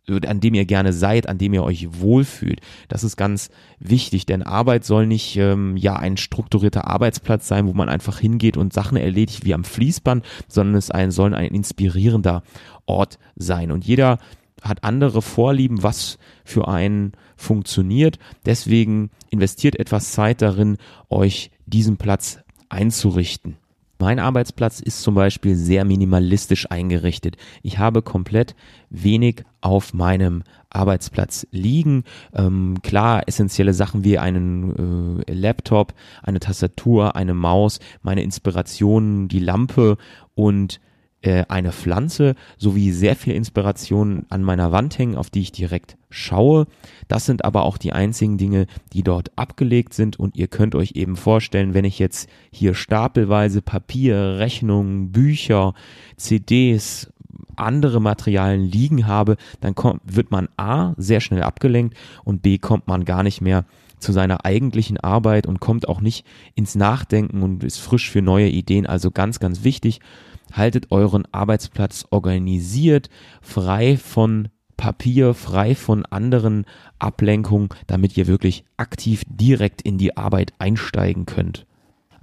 an 0.08 0.42
dem 0.42 0.54
ihr 0.54 0.66
gerne 0.66 0.92
seid, 0.92 1.30
an 1.30 1.38
dem 1.38 1.54
ihr 1.54 1.64
euch 1.64 2.02
wohlfühlt. 2.02 2.60
Das 2.90 3.04
ist 3.04 3.16
ganz 3.16 3.50
wichtig, 3.80 4.26
denn 4.26 4.44
Arbeit 4.44 4.84
soll 4.84 5.08
nicht 5.08 5.38
ähm, 5.38 5.78
ja 5.78 5.96
ein 5.96 6.18
strukturierter 6.18 6.88
Arbeitsplatz 6.88 7.48
sein, 7.48 7.68
wo 7.68 7.74
man 7.74 7.90
einfach 7.90 8.20
hingeht 8.20 8.58
und 8.58 8.74
Sachen 8.74 8.98
erledigt 8.98 9.46
wie 9.46 9.54
am 9.54 9.64
Fließband, 9.64 10.26
sondern 10.48 10.76
es 10.76 10.92
ein, 10.92 11.12
soll 11.12 11.34
ein 11.34 11.54
inspirierender 11.54 12.44
Ort 12.86 13.18
sein. 13.36 13.72
Und 13.72 13.86
jeder 13.86 14.18
hat 14.62 14.84
andere 14.84 15.22
Vorlieben, 15.22 15.84
was 15.84 16.18
für 16.44 16.68
einen 16.68 17.14
funktioniert. 17.36 18.20
Deswegen 18.46 19.10
investiert 19.30 19.78
etwas 19.78 20.12
Zeit 20.12 20.42
darin, 20.42 20.78
euch 21.10 21.52
diesen 21.66 21.98
Platz 21.98 22.40
einzurichten. 22.70 23.58
Mein 24.04 24.20
Arbeitsplatz 24.20 24.82
ist 24.82 25.02
zum 25.02 25.16
Beispiel 25.16 25.56
sehr 25.56 25.86
minimalistisch 25.86 26.70
eingerichtet. 26.70 27.38
Ich 27.62 27.80
habe 27.80 28.02
komplett 28.02 28.54
wenig 28.90 29.46
auf 29.62 29.94
meinem 29.94 30.44
Arbeitsplatz 30.70 31.48
liegen. 31.52 32.04
Ähm, 32.34 32.80
klar, 32.84 33.24
essentielle 33.28 33.74
Sachen 33.74 34.04
wie 34.04 34.20
einen 34.20 35.24
äh, 35.26 35.34
Laptop, 35.34 35.94
eine 36.22 36.42
Tastatur, 36.42 37.16
eine 37.16 37.34
Maus, 37.34 37.80
meine 38.02 38.24
Inspirationen, 38.24 39.30
die 39.30 39.40
Lampe 39.40 39.96
und 40.36 40.82
äh, 41.24 41.46
eine 41.48 41.72
Pflanze 41.72 42.36
sowie 42.58 42.92
sehr 42.92 43.16
viel 43.16 43.34
Inspiration 43.34 44.26
an 44.30 44.44
meiner 44.44 44.72
Wand 44.72 44.98
hängen, 45.00 45.16
auf 45.16 45.30
die 45.30 45.42
ich 45.42 45.52
direkt 45.52 45.98
schaue. 46.10 46.68
Das 47.08 47.26
sind 47.26 47.44
aber 47.46 47.64
auch 47.64 47.78
die 47.78 47.94
einzigen 47.94 48.38
Dinge, 48.38 48.68
die 48.92 49.04
dort 49.04 49.32
abgelegt 49.38 49.94
sind 49.94 50.20
und 50.20 50.36
ihr 50.36 50.48
könnt 50.48 50.76
euch 50.76 50.92
eben 50.96 51.16
vorstellen, 51.16 51.74
wenn 51.74 51.86
ich 51.86 51.98
jetzt 51.98 52.30
hier 52.52 52.76
stapelweise 52.76 53.62
Papier, 53.62 54.38
Rechnungen, 54.38 55.12
Bücher, 55.12 55.74
CDs, 56.18 57.12
andere 57.58 58.00
Materialien 58.00 58.66
liegen 58.66 59.08
habe, 59.08 59.38
dann 59.62 59.76
kommt, 59.76 60.02
wird 60.04 60.32
man 60.32 60.50
A 60.58 60.94
sehr 60.98 61.22
schnell 61.22 61.44
abgelenkt 61.44 61.98
und 62.24 62.42
B 62.42 62.58
kommt 62.58 62.88
man 62.88 63.06
gar 63.06 63.24
nicht 63.24 63.42
mehr 63.42 63.66
zu 64.00 64.12
seiner 64.12 64.46
eigentlichen 64.46 65.00
Arbeit 65.00 65.48
und 65.48 65.60
kommt 65.60 65.88
auch 65.88 66.02
nicht 66.02 66.26
ins 66.56 66.76
Nachdenken 66.76 67.42
und 67.42 67.64
ist 67.64 67.80
frisch 67.80 68.12
für 68.12 68.22
neue 68.22 68.50
Ideen. 68.50 68.86
Also 68.86 69.12
ganz, 69.12 69.40
ganz 69.40 69.64
wichtig 69.64 70.02
haltet 70.52 70.92
euren 70.92 71.24
Arbeitsplatz 71.32 72.06
organisiert, 72.12 73.10
frei 73.42 73.98
von 73.98 74.50
Papier, 74.78 75.34
frei 75.34 75.76
von 75.76 76.06
anderen 76.06 76.66
Ablenkungen, 77.00 77.70
damit 77.88 78.18
ihr 78.18 78.28
wirklich 78.28 78.66
aktiv 78.76 79.24
direkt 79.28 79.82
in 79.82 79.98
die 79.98 80.18
Arbeit 80.18 80.54
einsteigen 80.60 81.26
könnt 81.26 81.66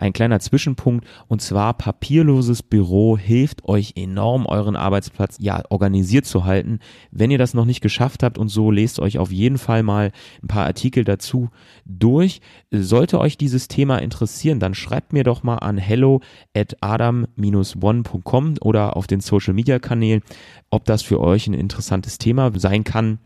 ein 0.01 0.13
kleiner 0.13 0.41
Zwischenpunkt 0.41 1.07
und 1.29 1.43
zwar 1.43 1.75
papierloses 1.75 2.63
Büro 2.63 3.19
hilft 3.19 3.65
euch 3.65 3.93
enorm 3.97 4.47
euren 4.47 4.77
Arbeitsplatz 4.77 5.37
ja 5.39 5.63
organisiert 5.69 6.27
zu 6.27 6.45
halten. 6.45 6.81
Wenn 7.11 7.31
ihr 7.31 7.39
das 7.39 7.55
noch 7.55 7.65
nicht 7.65 7.81
geschafft 7.81 8.23
habt 8.23 8.39
und 8.39 8.49
so 8.49 8.71
lest 8.71 9.01
euch 9.01 9.19
auf 9.19 9.31
jeden 9.31 9.59
Fall 9.59 9.83
mal 9.83 10.13
ein 10.43 10.49
paar 10.49 10.67
Artikel 10.67 11.05
dazu 11.05 11.51
durch. 11.85 12.41
Sollte 12.71 13.21
euch 13.21 13.37
dieses 13.37 13.69
Thema 13.69 13.99
interessieren, 13.99 14.61
dann 14.61 14.75
schreibt 14.75 15.13
mir 15.13 15.25
doch 15.25 15.43
mal 15.43 15.57
an 15.57 15.79
hello 15.79 16.21
at 16.57 16.77
adam-one.com 16.81 18.55
oder 18.61 18.97
auf 18.97 19.07
den 19.07 19.21
Social 19.21 19.55
Media 19.55 19.79
Kanälen, 19.79 20.23
ob 20.71 20.85
das 20.85 21.03
für 21.03 21.21
euch 21.21 21.47
ein 21.47 21.55
interessantes 21.55 22.19
Thema 22.19 22.53
sein 22.57 22.85
kann 22.85 23.19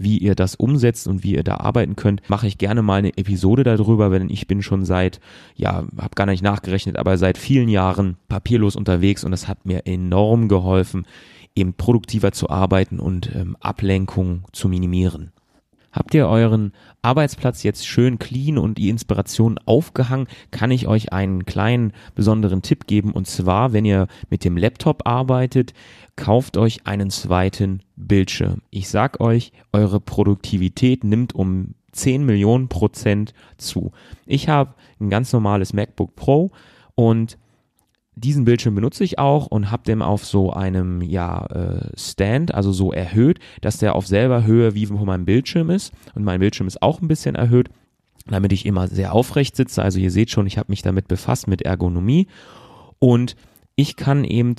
wie 0.00 0.18
ihr 0.18 0.34
das 0.34 0.54
umsetzt 0.54 1.06
und 1.06 1.22
wie 1.22 1.34
ihr 1.34 1.42
da 1.42 1.56
arbeiten 1.56 1.94
könnt, 1.94 2.22
mache 2.28 2.46
ich 2.46 2.58
gerne 2.58 2.82
mal 2.82 2.96
eine 2.96 3.16
Episode 3.18 3.64
darüber, 3.64 4.10
denn 4.10 4.30
ich 4.30 4.46
bin 4.46 4.62
schon 4.62 4.84
seit, 4.84 5.20
ja, 5.56 5.84
habe 5.98 6.14
gar 6.14 6.26
nicht 6.26 6.42
nachgerechnet, 6.42 6.96
aber 6.96 7.18
seit 7.18 7.36
vielen 7.36 7.68
Jahren 7.68 8.16
papierlos 8.28 8.76
unterwegs 8.76 9.24
und 9.24 9.30
das 9.30 9.46
hat 9.46 9.66
mir 9.66 9.86
enorm 9.86 10.48
geholfen, 10.48 11.06
eben 11.54 11.74
produktiver 11.74 12.32
zu 12.32 12.48
arbeiten 12.48 12.98
und 12.98 13.34
ähm, 13.34 13.56
Ablenkung 13.60 14.44
zu 14.52 14.68
minimieren. 14.68 15.32
Habt 15.92 16.14
ihr 16.14 16.28
euren 16.28 16.72
Arbeitsplatz 17.02 17.62
jetzt 17.62 17.86
schön 17.86 18.18
clean 18.18 18.58
und 18.58 18.78
die 18.78 18.90
Inspiration 18.90 19.58
aufgehangen, 19.66 20.28
kann 20.50 20.70
ich 20.70 20.86
euch 20.86 21.12
einen 21.12 21.46
kleinen 21.46 21.92
besonderen 22.14 22.62
Tipp 22.62 22.86
geben. 22.86 23.12
Und 23.12 23.26
zwar, 23.26 23.72
wenn 23.72 23.84
ihr 23.84 24.06
mit 24.28 24.44
dem 24.44 24.56
Laptop 24.56 25.06
arbeitet, 25.06 25.74
kauft 26.16 26.56
euch 26.56 26.86
einen 26.86 27.10
zweiten 27.10 27.82
Bildschirm. 27.96 28.62
Ich 28.70 28.88
sag 28.88 29.20
euch, 29.20 29.52
eure 29.72 30.00
Produktivität 30.00 31.02
nimmt 31.02 31.34
um 31.34 31.74
10 31.92 32.24
Millionen 32.24 32.68
Prozent 32.68 33.34
zu. 33.56 33.90
Ich 34.26 34.48
habe 34.48 34.74
ein 35.00 35.10
ganz 35.10 35.32
normales 35.32 35.72
MacBook 35.72 36.14
Pro 36.14 36.52
und 36.94 37.36
diesen 38.20 38.44
Bildschirm 38.44 38.74
benutze 38.74 39.04
ich 39.04 39.18
auch 39.18 39.46
und 39.46 39.70
habe 39.70 39.82
den 39.84 40.02
auf 40.02 40.24
so 40.24 40.52
einem 40.52 41.02
ja 41.02 41.46
äh, 41.46 41.90
Stand, 41.96 42.54
also 42.54 42.72
so 42.72 42.92
erhöht, 42.92 43.38
dass 43.60 43.78
der 43.78 43.94
auf 43.94 44.06
selber 44.06 44.44
Höhe 44.44 44.74
wie 44.74 44.86
von 44.86 45.04
meinem 45.04 45.24
Bildschirm 45.24 45.70
ist 45.70 45.92
und 46.14 46.24
mein 46.24 46.40
Bildschirm 46.40 46.66
ist 46.66 46.82
auch 46.82 47.00
ein 47.00 47.08
bisschen 47.08 47.34
erhöht, 47.34 47.70
damit 48.26 48.52
ich 48.52 48.66
immer 48.66 48.88
sehr 48.88 49.12
aufrecht 49.12 49.56
sitze. 49.56 49.82
Also 49.82 49.98
ihr 49.98 50.10
seht 50.10 50.30
schon, 50.30 50.46
ich 50.46 50.58
habe 50.58 50.70
mich 50.70 50.82
damit 50.82 51.08
befasst 51.08 51.48
mit 51.48 51.62
Ergonomie 51.62 52.26
und 52.98 53.36
ich 53.74 53.96
kann 53.96 54.24
eben 54.24 54.56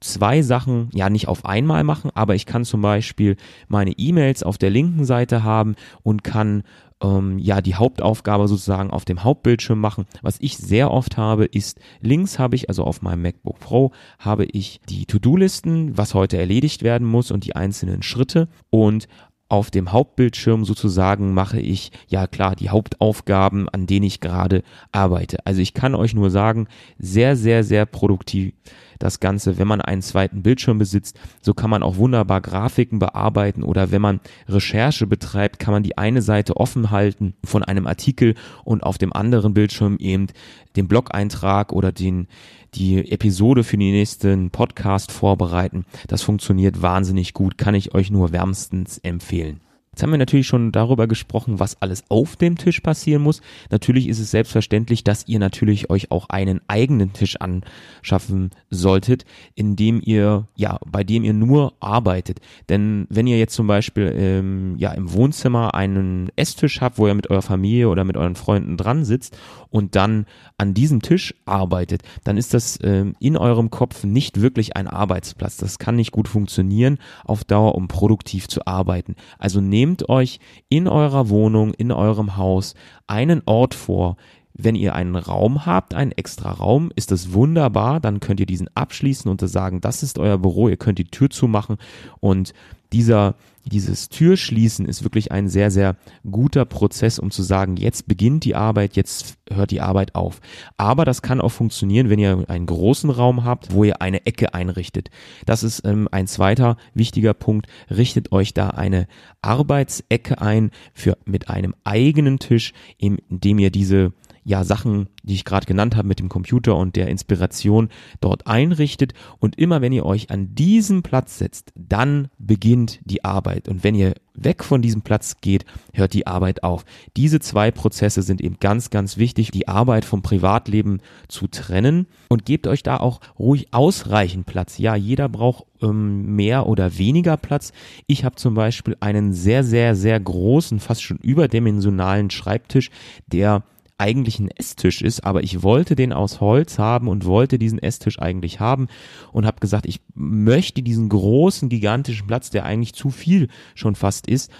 zwei 0.00 0.42
Sachen, 0.42 0.90
ja 0.92 1.08
nicht 1.08 1.28
auf 1.28 1.44
einmal 1.44 1.84
machen, 1.84 2.10
aber 2.14 2.34
ich 2.34 2.46
kann 2.46 2.64
zum 2.64 2.82
Beispiel 2.82 3.36
meine 3.68 3.92
E-Mails 3.92 4.42
auf 4.42 4.58
der 4.58 4.70
linken 4.70 5.04
Seite 5.04 5.42
haben 5.42 5.74
und 6.02 6.22
kann 6.24 6.64
ähm, 7.02 7.38
ja 7.38 7.60
die 7.60 7.74
Hauptaufgabe 7.74 8.48
sozusagen 8.48 8.90
auf 8.90 9.04
dem 9.04 9.24
Hauptbildschirm 9.24 9.78
machen. 9.78 10.06
Was 10.22 10.36
ich 10.40 10.56
sehr 10.56 10.90
oft 10.90 11.16
habe, 11.16 11.44
ist 11.44 11.80
links 12.00 12.38
habe 12.38 12.56
ich, 12.56 12.68
also 12.68 12.84
auf 12.84 13.02
meinem 13.02 13.22
MacBook 13.22 13.60
Pro, 13.60 13.92
habe 14.18 14.44
ich 14.44 14.80
die 14.88 15.06
To-Do-Listen, 15.06 15.96
was 15.96 16.14
heute 16.14 16.38
erledigt 16.38 16.82
werden 16.82 17.06
muss 17.06 17.30
und 17.30 17.44
die 17.44 17.56
einzelnen 17.56 18.02
Schritte 18.02 18.48
und 18.70 19.08
auf 19.48 19.70
dem 19.70 19.92
Hauptbildschirm 19.92 20.64
sozusagen 20.64 21.32
mache 21.32 21.60
ich 21.60 21.92
ja 22.08 22.26
klar 22.26 22.56
die 22.56 22.70
Hauptaufgaben, 22.70 23.68
an 23.68 23.86
denen 23.86 24.04
ich 24.04 24.20
gerade 24.20 24.62
arbeite. 24.90 25.46
Also 25.46 25.60
ich 25.60 25.72
kann 25.72 25.94
euch 25.94 26.14
nur 26.14 26.30
sagen, 26.30 26.66
sehr, 26.98 27.36
sehr, 27.36 27.62
sehr 27.62 27.86
produktiv 27.86 28.54
das 28.98 29.20
Ganze, 29.20 29.58
wenn 29.58 29.68
man 29.68 29.80
einen 29.80 30.02
zweiten 30.02 30.42
Bildschirm 30.42 30.78
besitzt. 30.78 31.18
So 31.42 31.54
kann 31.54 31.70
man 31.70 31.82
auch 31.82 31.96
wunderbar 31.96 32.40
Grafiken 32.40 32.98
bearbeiten 32.98 33.62
oder 33.62 33.90
wenn 33.90 34.02
man 34.02 34.20
Recherche 34.48 35.06
betreibt, 35.06 35.58
kann 35.58 35.72
man 35.72 35.82
die 35.82 35.98
eine 35.98 36.22
Seite 36.22 36.56
offen 36.56 36.90
halten 36.90 37.34
von 37.44 37.62
einem 37.62 37.86
Artikel 37.86 38.34
und 38.64 38.82
auf 38.82 38.98
dem 38.98 39.12
anderen 39.12 39.54
Bildschirm 39.54 39.96
eben 39.98 40.28
den 40.76 40.88
Blog-Eintrag 40.88 41.72
oder 41.72 41.92
den, 41.92 42.28
die 42.74 43.10
Episode 43.10 43.64
für 43.64 43.76
den 43.76 43.92
nächsten 43.92 44.50
Podcast 44.50 45.10
vorbereiten. 45.10 45.84
Das 46.08 46.22
funktioniert 46.22 46.82
wahnsinnig 46.82 47.32
gut, 47.32 47.58
kann 47.58 47.74
ich 47.74 47.94
euch 47.94 48.10
nur 48.10 48.32
wärmstens 48.32 48.98
empfehlen. 48.98 49.60
Jetzt 49.96 50.02
haben 50.02 50.10
wir 50.10 50.18
natürlich 50.18 50.46
schon 50.46 50.72
darüber 50.72 51.06
gesprochen, 51.06 51.58
was 51.58 51.80
alles 51.80 52.04
auf 52.10 52.36
dem 52.36 52.58
Tisch 52.58 52.80
passieren 52.80 53.22
muss. 53.22 53.40
Natürlich 53.70 54.08
ist 54.08 54.18
es 54.18 54.30
selbstverständlich, 54.30 55.04
dass 55.04 55.26
ihr 55.26 55.38
natürlich 55.38 55.88
euch 55.88 56.10
auch 56.10 56.28
einen 56.28 56.60
eigenen 56.68 57.14
Tisch 57.14 57.38
anschaffen 57.40 58.50
solltet, 58.68 59.24
in 59.54 59.74
dem 59.74 60.02
ihr, 60.04 60.48
ja, 60.54 60.78
bei 60.84 61.02
dem 61.02 61.24
ihr 61.24 61.32
nur 61.32 61.72
arbeitet. 61.80 62.40
Denn 62.68 63.06
wenn 63.08 63.26
ihr 63.26 63.38
jetzt 63.38 63.54
zum 63.54 63.68
Beispiel 63.68 64.12
ähm, 64.14 64.74
ja 64.76 64.92
im 64.92 65.10
Wohnzimmer 65.14 65.74
einen 65.74 66.28
Esstisch 66.36 66.82
habt, 66.82 66.98
wo 66.98 67.06
ihr 67.06 67.14
mit 67.14 67.30
eurer 67.30 67.40
Familie 67.40 67.88
oder 67.88 68.04
mit 68.04 68.18
euren 68.18 68.36
Freunden 68.36 68.76
dran 68.76 69.02
sitzt 69.02 69.38
und 69.76 69.96
dann 69.96 70.26
an 70.58 70.74
diesem 70.74 71.02
Tisch 71.02 71.34
arbeitet, 71.44 72.02
dann 72.24 72.36
ist 72.36 72.54
das 72.54 72.78
ähm, 72.82 73.14
in 73.20 73.36
eurem 73.36 73.70
Kopf 73.70 74.04
nicht 74.04 74.40
wirklich 74.40 74.76
ein 74.76 74.88
Arbeitsplatz. 74.88 75.56
Das 75.56 75.78
kann 75.78 75.96
nicht 75.96 76.12
gut 76.12 76.28
funktionieren 76.28 76.98
auf 77.24 77.44
Dauer, 77.44 77.74
um 77.74 77.88
produktiv 77.88 78.48
zu 78.48 78.66
arbeiten. 78.66 79.14
Also 79.38 79.60
nehmt 79.60 79.86
nehmt 79.86 80.08
euch 80.08 80.40
in 80.68 80.88
eurer 80.88 81.28
Wohnung, 81.28 81.72
in 81.74 81.92
eurem 81.92 82.36
Haus 82.36 82.74
einen 83.06 83.42
Ort 83.46 83.74
vor, 83.74 84.16
wenn 84.58 84.74
ihr 84.74 84.94
einen 84.94 85.16
Raum 85.16 85.66
habt, 85.66 85.94
einen 85.94 86.12
extra 86.12 86.50
Raum, 86.50 86.90
ist 86.96 87.10
das 87.10 87.32
wunderbar. 87.32 88.00
Dann 88.00 88.20
könnt 88.20 88.40
ihr 88.40 88.46
diesen 88.46 88.68
abschließen 88.74 89.30
und 89.30 89.40
sagen, 89.46 89.80
das 89.80 90.02
ist 90.02 90.18
euer 90.18 90.38
Büro. 90.38 90.68
Ihr 90.68 90.76
könnt 90.76 90.98
die 90.98 91.04
Tür 91.04 91.30
zumachen 91.30 91.76
und 92.20 92.52
dieser, 92.92 93.34
dieses 93.64 94.08
Türschließen 94.08 94.86
ist 94.86 95.02
wirklich 95.02 95.32
ein 95.32 95.48
sehr, 95.48 95.70
sehr 95.70 95.96
guter 96.30 96.64
Prozess, 96.64 97.18
um 97.18 97.30
zu 97.30 97.42
sagen, 97.42 97.76
jetzt 97.76 98.06
beginnt 98.06 98.44
die 98.44 98.54
Arbeit, 98.54 98.96
jetzt 98.96 99.36
hört 99.50 99.70
die 99.70 99.80
Arbeit 99.80 100.14
auf. 100.14 100.40
Aber 100.76 101.04
das 101.04 101.20
kann 101.20 101.40
auch 101.40 101.50
funktionieren, 101.50 102.08
wenn 102.08 102.18
ihr 102.18 102.44
einen 102.48 102.66
großen 102.66 103.10
Raum 103.10 103.44
habt, 103.44 103.72
wo 103.72 103.84
ihr 103.84 104.00
eine 104.00 104.24
Ecke 104.24 104.54
einrichtet. 104.54 105.10
Das 105.46 105.62
ist 105.62 105.84
ähm, 105.84 106.08
ein 106.10 106.26
zweiter 106.26 106.76
wichtiger 106.94 107.34
Punkt. 107.34 107.66
Richtet 107.90 108.32
euch 108.32 108.54
da 108.54 108.68
eine 108.70 109.08
Arbeitsecke 109.42 110.40
ein 110.40 110.70
für, 110.94 111.18
mit 111.24 111.50
einem 111.50 111.74
eigenen 111.84 112.38
Tisch, 112.38 112.72
in 112.98 113.18
dem 113.28 113.58
ihr 113.58 113.70
diese 113.70 114.12
ja 114.46 114.62
Sachen, 114.62 115.08
die 115.24 115.34
ich 115.34 115.44
gerade 115.44 115.66
genannt 115.66 115.96
habe 115.96 116.06
mit 116.06 116.20
dem 116.20 116.28
Computer 116.28 116.76
und 116.76 116.94
der 116.94 117.08
Inspiration 117.08 117.88
dort 118.20 118.46
einrichtet 118.46 119.12
und 119.40 119.58
immer 119.58 119.80
wenn 119.80 119.92
ihr 119.92 120.06
euch 120.06 120.30
an 120.30 120.54
diesen 120.54 121.02
Platz 121.02 121.38
setzt, 121.38 121.72
dann 121.74 122.28
beginnt 122.38 123.00
die 123.04 123.24
Arbeit 123.24 123.68
und 123.68 123.82
wenn 123.82 123.96
ihr 123.96 124.14
weg 124.34 124.62
von 124.62 124.82
diesem 124.82 125.02
Platz 125.02 125.38
geht, 125.40 125.64
hört 125.94 126.12
die 126.12 126.28
Arbeit 126.28 126.62
auf. 126.62 126.84
Diese 127.16 127.40
zwei 127.40 127.72
Prozesse 127.72 128.22
sind 128.22 128.40
eben 128.40 128.58
ganz, 128.60 128.90
ganz 128.90 129.16
wichtig, 129.16 129.50
die 129.50 129.66
Arbeit 129.66 130.04
vom 130.04 130.22
Privatleben 130.22 131.00
zu 131.26 131.48
trennen 131.48 132.06
und 132.28 132.44
gebt 132.44 132.68
euch 132.68 132.84
da 132.84 132.98
auch 132.98 133.20
ruhig 133.38 133.72
ausreichend 133.72 134.46
Platz. 134.46 134.78
Ja, 134.78 134.94
jeder 134.94 135.28
braucht 135.28 135.64
ähm, 135.82 136.36
mehr 136.36 136.68
oder 136.68 136.98
weniger 136.98 137.36
Platz. 137.36 137.72
Ich 138.06 138.24
habe 138.24 138.36
zum 138.36 138.54
Beispiel 138.54 138.96
einen 139.00 139.32
sehr, 139.32 139.64
sehr, 139.64 139.96
sehr 139.96 140.20
großen, 140.20 140.78
fast 140.78 141.02
schon 141.02 141.18
überdimensionalen 141.18 142.30
Schreibtisch, 142.30 142.90
der 143.26 143.64
eigentlich 143.98 144.38
ein 144.38 144.50
Esstisch 144.50 145.00
ist, 145.00 145.24
aber 145.24 145.42
ich 145.42 145.62
wollte 145.62 145.96
den 145.96 146.12
aus 146.12 146.40
Holz 146.40 146.78
haben 146.78 147.08
und 147.08 147.24
wollte 147.24 147.58
diesen 147.58 147.78
Esstisch 147.78 148.18
eigentlich 148.18 148.60
haben 148.60 148.88
und 149.32 149.46
habe 149.46 149.60
gesagt, 149.60 149.86
ich 149.86 150.00
möchte 150.14 150.82
diesen 150.82 151.08
großen, 151.08 151.68
gigantischen 151.68 152.26
Platz, 152.26 152.50
der 152.50 152.64
eigentlich 152.64 152.94
zu 152.94 153.10
viel 153.10 153.48
schon 153.74 153.94
fast 153.94 154.26
ist, 154.26 154.50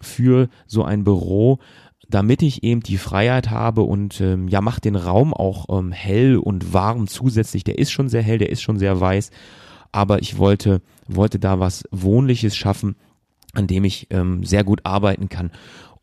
für 0.00 0.48
so 0.66 0.84
ein 0.84 1.02
Büro, 1.02 1.58
damit 2.08 2.42
ich 2.42 2.62
eben 2.62 2.80
die 2.82 2.98
Freiheit 2.98 3.50
habe 3.50 3.82
und 3.82 4.20
ähm, 4.20 4.46
ja, 4.48 4.60
macht 4.60 4.84
den 4.84 4.96
Raum 4.96 5.34
auch 5.34 5.66
ähm, 5.76 5.90
hell 5.90 6.36
und 6.36 6.72
warm 6.72 7.08
zusätzlich. 7.08 7.64
Der 7.64 7.78
ist 7.78 7.90
schon 7.90 8.08
sehr 8.08 8.22
hell, 8.22 8.38
der 8.38 8.50
ist 8.50 8.62
schon 8.62 8.78
sehr 8.78 9.00
weiß, 9.00 9.30
aber 9.90 10.20
ich 10.20 10.38
wollte, 10.38 10.82
wollte 11.08 11.38
da 11.38 11.58
was 11.58 11.84
Wohnliches 11.90 12.56
schaffen, 12.56 12.96
an 13.54 13.66
dem 13.66 13.84
ich 13.84 14.08
ähm, 14.10 14.44
sehr 14.44 14.64
gut 14.64 14.80
arbeiten 14.84 15.28
kann. 15.28 15.50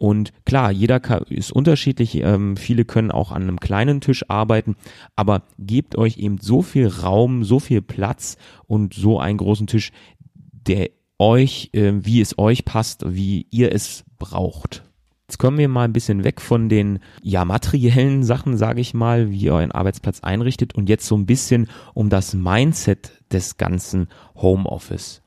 Und 0.01 0.34
klar, 0.46 0.72
jeder 0.72 1.00
ist 1.29 1.51
unterschiedlich. 1.51 2.15
Ähm, 2.15 2.58
viele 2.58 2.86
können 2.86 3.12
auch 3.12 3.31
an 3.31 3.43
einem 3.43 3.60
kleinen 3.60 4.01
Tisch 4.01 4.27
arbeiten, 4.31 4.75
aber 5.15 5.43
gebt 5.60 5.96
euch 5.96 6.17
eben 6.17 6.39
so 6.39 6.63
viel 6.63 6.88
Raum, 6.88 7.43
so 7.43 7.60
viel 7.60 7.84
Platz 7.84 8.36
und 8.65 8.96
so 8.96 9.20
einen 9.20 9.38
großen 9.38 9.67
Tisch, 9.67 9.91
der 10.34 10.89
euch, 11.20 11.70
äh, 11.74 11.93
wie 12.03 12.20
es 12.20 12.39
euch 12.39 12.65
passt, 12.65 13.03
wie 13.13 13.46
ihr 13.51 13.75
es 13.75 14.03
braucht. 14.17 14.81
Jetzt 15.27 15.38
kommen 15.38 15.60
wir 15.60 15.70
mal 15.70 15.84
ein 15.84 15.93
bisschen 15.93 16.24
weg 16.24 16.41
von 16.41 16.67
den 16.67 16.98
ja 17.22 17.46
materiellen 17.46 18.24
Sachen, 18.24 18.58
sage 18.58 18.81
ich 18.81 18.96
mal, 18.96 19.29
wie 19.29 19.41
ihr 19.41 19.53
euren 19.53 19.72
Arbeitsplatz 19.72 20.22
einrichtet 20.22 20.74
und 20.74 20.89
jetzt 20.89 21.05
so 21.05 21.15
ein 21.15 21.27
bisschen 21.27 21.67
um 21.93 22.10
das 22.10 22.34
Mindset 22.34 23.12
des 23.31 23.58
ganzen 23.58 24.08
Homeoffice. 24.34 25.21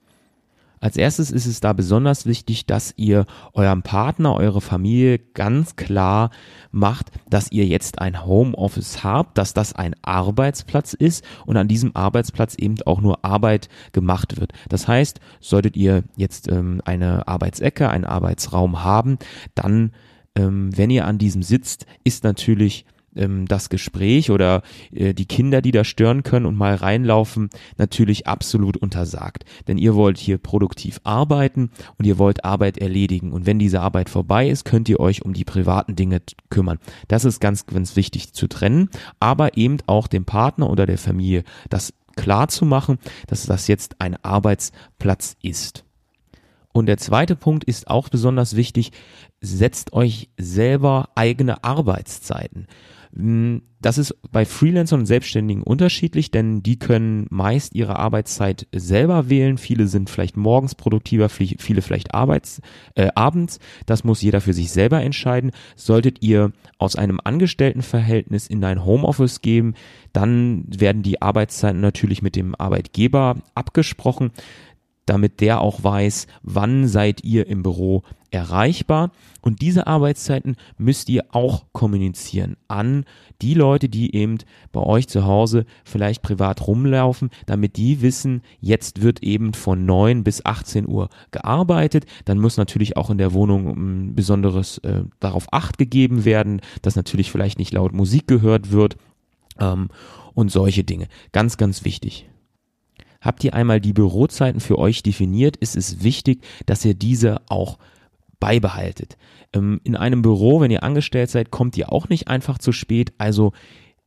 Als 0.85 0.99
erstes 0.99 1.31
ist 1.31 1.47
es 1.47 1.61
da 1.61 1.73
besonders 1.73 2.27
wichtig, 2.27 2.67
dass 2.67 2.93
ihr 2.99 3.25
eurem 3.55 3.83
Partner, 3.83 4.35
eure 4.35 4.61
Familie 4.61 5.19
ganz 5.19 5.77
klar 5.77 6.29
macht, 6.73 7.11
dass 7.27 7.51
ihr 7.51 7.65
jetzt 7.65 8.03
ein 8.03 8.27
Homeoffice 8.27 9.03
habt, 9.03 9.39
dass 9.39 9.55
das 9.55 9.73
ein 9.73 9.97
Arbeitsplatz 10.03 10.93
ist 10.93 11.25
und 11.47 11.57
an 11.57 11.69
diesem 11.69 11.97
Arbeitsplatz 11.97 12.55
eben 12.57 12.75
auch 12.85 13.01
nur 13.01 13.25
Arbeit 13.25 13.71
gemacht 13.93 14.39
wird. 14.39 14.53
Das 14.69 14.87
heißt, 14.87 15.21
solltet 15.41 15.75
ihr 15.75 16.05
jetzt 16.19 16.53
ähm, 16.53 16.83
eine 16.85 17.27
Arbeitsecke, 17.29 17.89
einen 17.89 18.05
Arbeitsraum 18.05 18.85
haben, 18.85 19.17
dann 19.55 19.93
ähm, 20.37 20.77
wenn 20.77 20.91
ihr 20.91 21.07
an 21.07 21.17
diesem 21.17 21.43
sitzt, 21.43 21.87
ist 22.05 22.25
natürlich 22.25 22.85
ähm, 23.17 23.47
das 23.47 23.69
Gespräch 23.69 24.31
oder 24.31 24.63
äh, 24.93 25.15
die 25.15 25.27
Kinder, 25.27 25.63
die 25.63 25.73
da 25.73 25.85
stören 25.85 26.23
können 26.23 26.47
und 26.47 26.57
mal 26.57 26.75
reinlaufen, 26.75 27.51
natürlich 27.77 28.27
absolut 28.27 28.77
untersagt. 28.77 29.45
Denn 29.69 29.79
ihr 29.79 29.95
wollt 29.95 30.19
hier 30.19 30.39
produktiv 30.39 31.01
arbeiten 31.05 31.71
und 31.99 32.07
ihr 32.07 32.19
wollt 32.19 32.45
Arbeit 32.45 32.79
erledigen. 32.79 33.33
Und 33.33 33.47
wenn 33.47 33.59
diese 33.59 33.81
Arbeit 33.81 34.11
vorbei 34.11 34.49
ist, 34.49 34.65
könnt 34.65 34.89
ihr 34.89 35.01
euch 35.01 35.25
um 35.25 35.33
die 35.33 35.45
privaten 35.45 35.97
Dinge 35.97 36.23
kümmern. 36.51 36.79
Das 37.09 37.25
ist 37.25 37.41
ganz, 37.41 37.67
ganz 37.67 37.97
wichtig 37.97 38.33
zu 38.33 38.49
trennen, 38.49 38.89
aber 39.21 39.57
eben 39.57 39.79
auch 39.87 40.07
dem 40.07 40.25
Partner 40.25 40.71
oder 40.71 40.87
der 40.87 40.99
Familie 40.99 41.45
das 41.69 41.93
klar 42.17 42.49
zu 42.49 42.65
machen, 42.65 42.99
dass 43.27 43.47
das 43.47 43.67
jetzt 43.67 44.01
ein 44.01 44.17
Arbeitsplatz 44.23 45.37
ist. 45.43 45.85
Und 46.73 46.87
der 46.87 46.99
zweite 46.99 47.37
Punkt 47.37 47.63
ist 47.65 47.89
auch 47.89 48.09
besonders 48.09 48.57
wichtig, 48.57 48.91
setzt 49.41 49.93
euch 49.93 50.29
selber 50.37 51.11
eigene 51.15 51.63
Arbeitszeiten. 51.63 52.67
Hm, 53.17 53.63
das 53.81 53.99
ist 53.99 54.17
bei 54.33 54.45
Freelancern 54.47 55.01
und 55.01 55.07
Selbstständigen 55.07 55.63
unterschiedlich, 55.63 56.31
denn 56.31 56.63
die 56.63 56.79
können 56.79 57.27
meist 57.29 57.75
ihre 57.75 57.97
Arbeitszeit 57.99 58.67
selber 58.75 59.29
wählen. 59.29 59.59
Viele 59.59 59.89
sind 59.89 60.09
vielleicht 60.09 60.37
morgens 60.37 60.75
produktiver, 60.75 61.29
viele 61.29 61.83
vielleicht 61.83 62.15
arbeits, 62.15 62.63
äh, 62.95 63.11
abends. 63.15 63.59
Das 63.85 64.03
muss 64.03 64.23
jeder 64.23 64.41
für 64.41 64.55
sich 64.55 64.71
selber 64.73 65.03
entscheiden. 65.03 65.53
Solltet 65.77 66.23
ihr 66.23 66.53
aus 66.79 66.97
einem 66.97 67.21
Angestelltenverhältnis 67.23 68.47
in 68.47 68.65
ein 68.65 68.85
Homeoffice 68.85 69.43
gehen, 69.43 69.75
dann 70.13 70.65
werden 70.67 71.03
die 71.03 71.21
Arbeitszeiten 71.21 71.81
natürlich 71.81 72.23
mit 72.23 72.37
dem 72.37 72.55
Arbeitgeber 72.55 73.37
abgesprochen 73.55 74.31
damit 75.07 75.41
der 75.41 75.61
auch 75.61 75.83
weiß, 75.83 76.27
wann 76.43 76.89
seid 76.89 77.25
ihr 77.25 77.47
im 77.47 77.63
Büro 77.63 78.03
erreichbar. 78.35 79.13
Und 79.41 79.63
diese 79.63 79.87
Arbeitszeiten 79.87 80.57
müsst 80.77 81.09
ihr 81.09 81.25
auch 81.31 81.67
kommunizieren 81.73 82.57
an 82.67 83.05
die 83.43 83.55
Leute, 83.55 83.89
die 83.89 84.15
eben 84.15 84.39
bei 84.73 84.81
euch 84.81 85.07
zu 85.07 85.25
Hause 85.25 85.67
vielleicht 85.85 86.23
privat 86.23 86.67
rumlaufen, 86.67 87.31
damit 87.47 87.77
die 87.77 88.03
wissen, 88.03 88.43
jetzt 88.61 89.03
wird 89.03 89.23
eben 89.23 89.55
von 89.55 89.87
9 89.87 90.25
bis 90.25 90.45
18 90.45 90.89
Uhr 90.89 91.09
gearbeitet. 91.31 92.07
Dann 92.25 92.39
muss 92.39 92.57
natürlich 92.57 92.97
auch 92.97 93.11
in 93.11 93.19
der 93.19 93.33
Wohnung 93.33 93.69
ein 93.69 94.15
besonderes 94.15 94.79
äh, 94.79 95.05
darauf 95.21 95.47
Acht 95.53 95.79
gegeben 95.79 96.25
werden, 96.25 96.61
dass 96.83 96.97
natürlich 96.97 97.31
vielleicht 97.31 97.59
nicht 97.59 97.73
laut 97.73 97.93
Musik 97.93 98.27
gehört 98.27 98.73
wird 98.73 98.97
ähm, 99.61 99.89
und 100.35 100.51
solche 100.51 100.85
Dinge. 100.85 101.07
Ganz, 101.33 101.57
ganz 101.57 101.85
wichtig. 101.85 102.27
Habt 103.25 103.43
ihr 103.43 103.55
einmal 103.55 103.81
die 103.81 103.95
Bürozeiten 103.95 104.61
für 104.61 104.79
euch 104.79 105.03
definiert, 105.03 105.57
ist 105.57 105.77
es 105.77 106.05
wichtig, 106.05 106.45
dass 106.67 106.85
ihr 106.85 106.95
diese 106.95 107.41
auch 107.49 107.79
beibehaltet. 108.39 109.17
Ähm, 109.55 109.81
in 109.83 109.97
einem 109.97 110.21
Büro, 110.21 110.61
wenn 110.61 110.71
ihr 110.71 110.83
angestellt 110.83 111.31
seid, 111.31 111.51
kommt 111.51 111.77
ihr 111.79 111.91
auch 111.91 112.11
nicht 112.11 112.29
einfach 112.29 112.59
zu 112.59 112.71
spät. 112.71 113.15
Also 113.17 113.53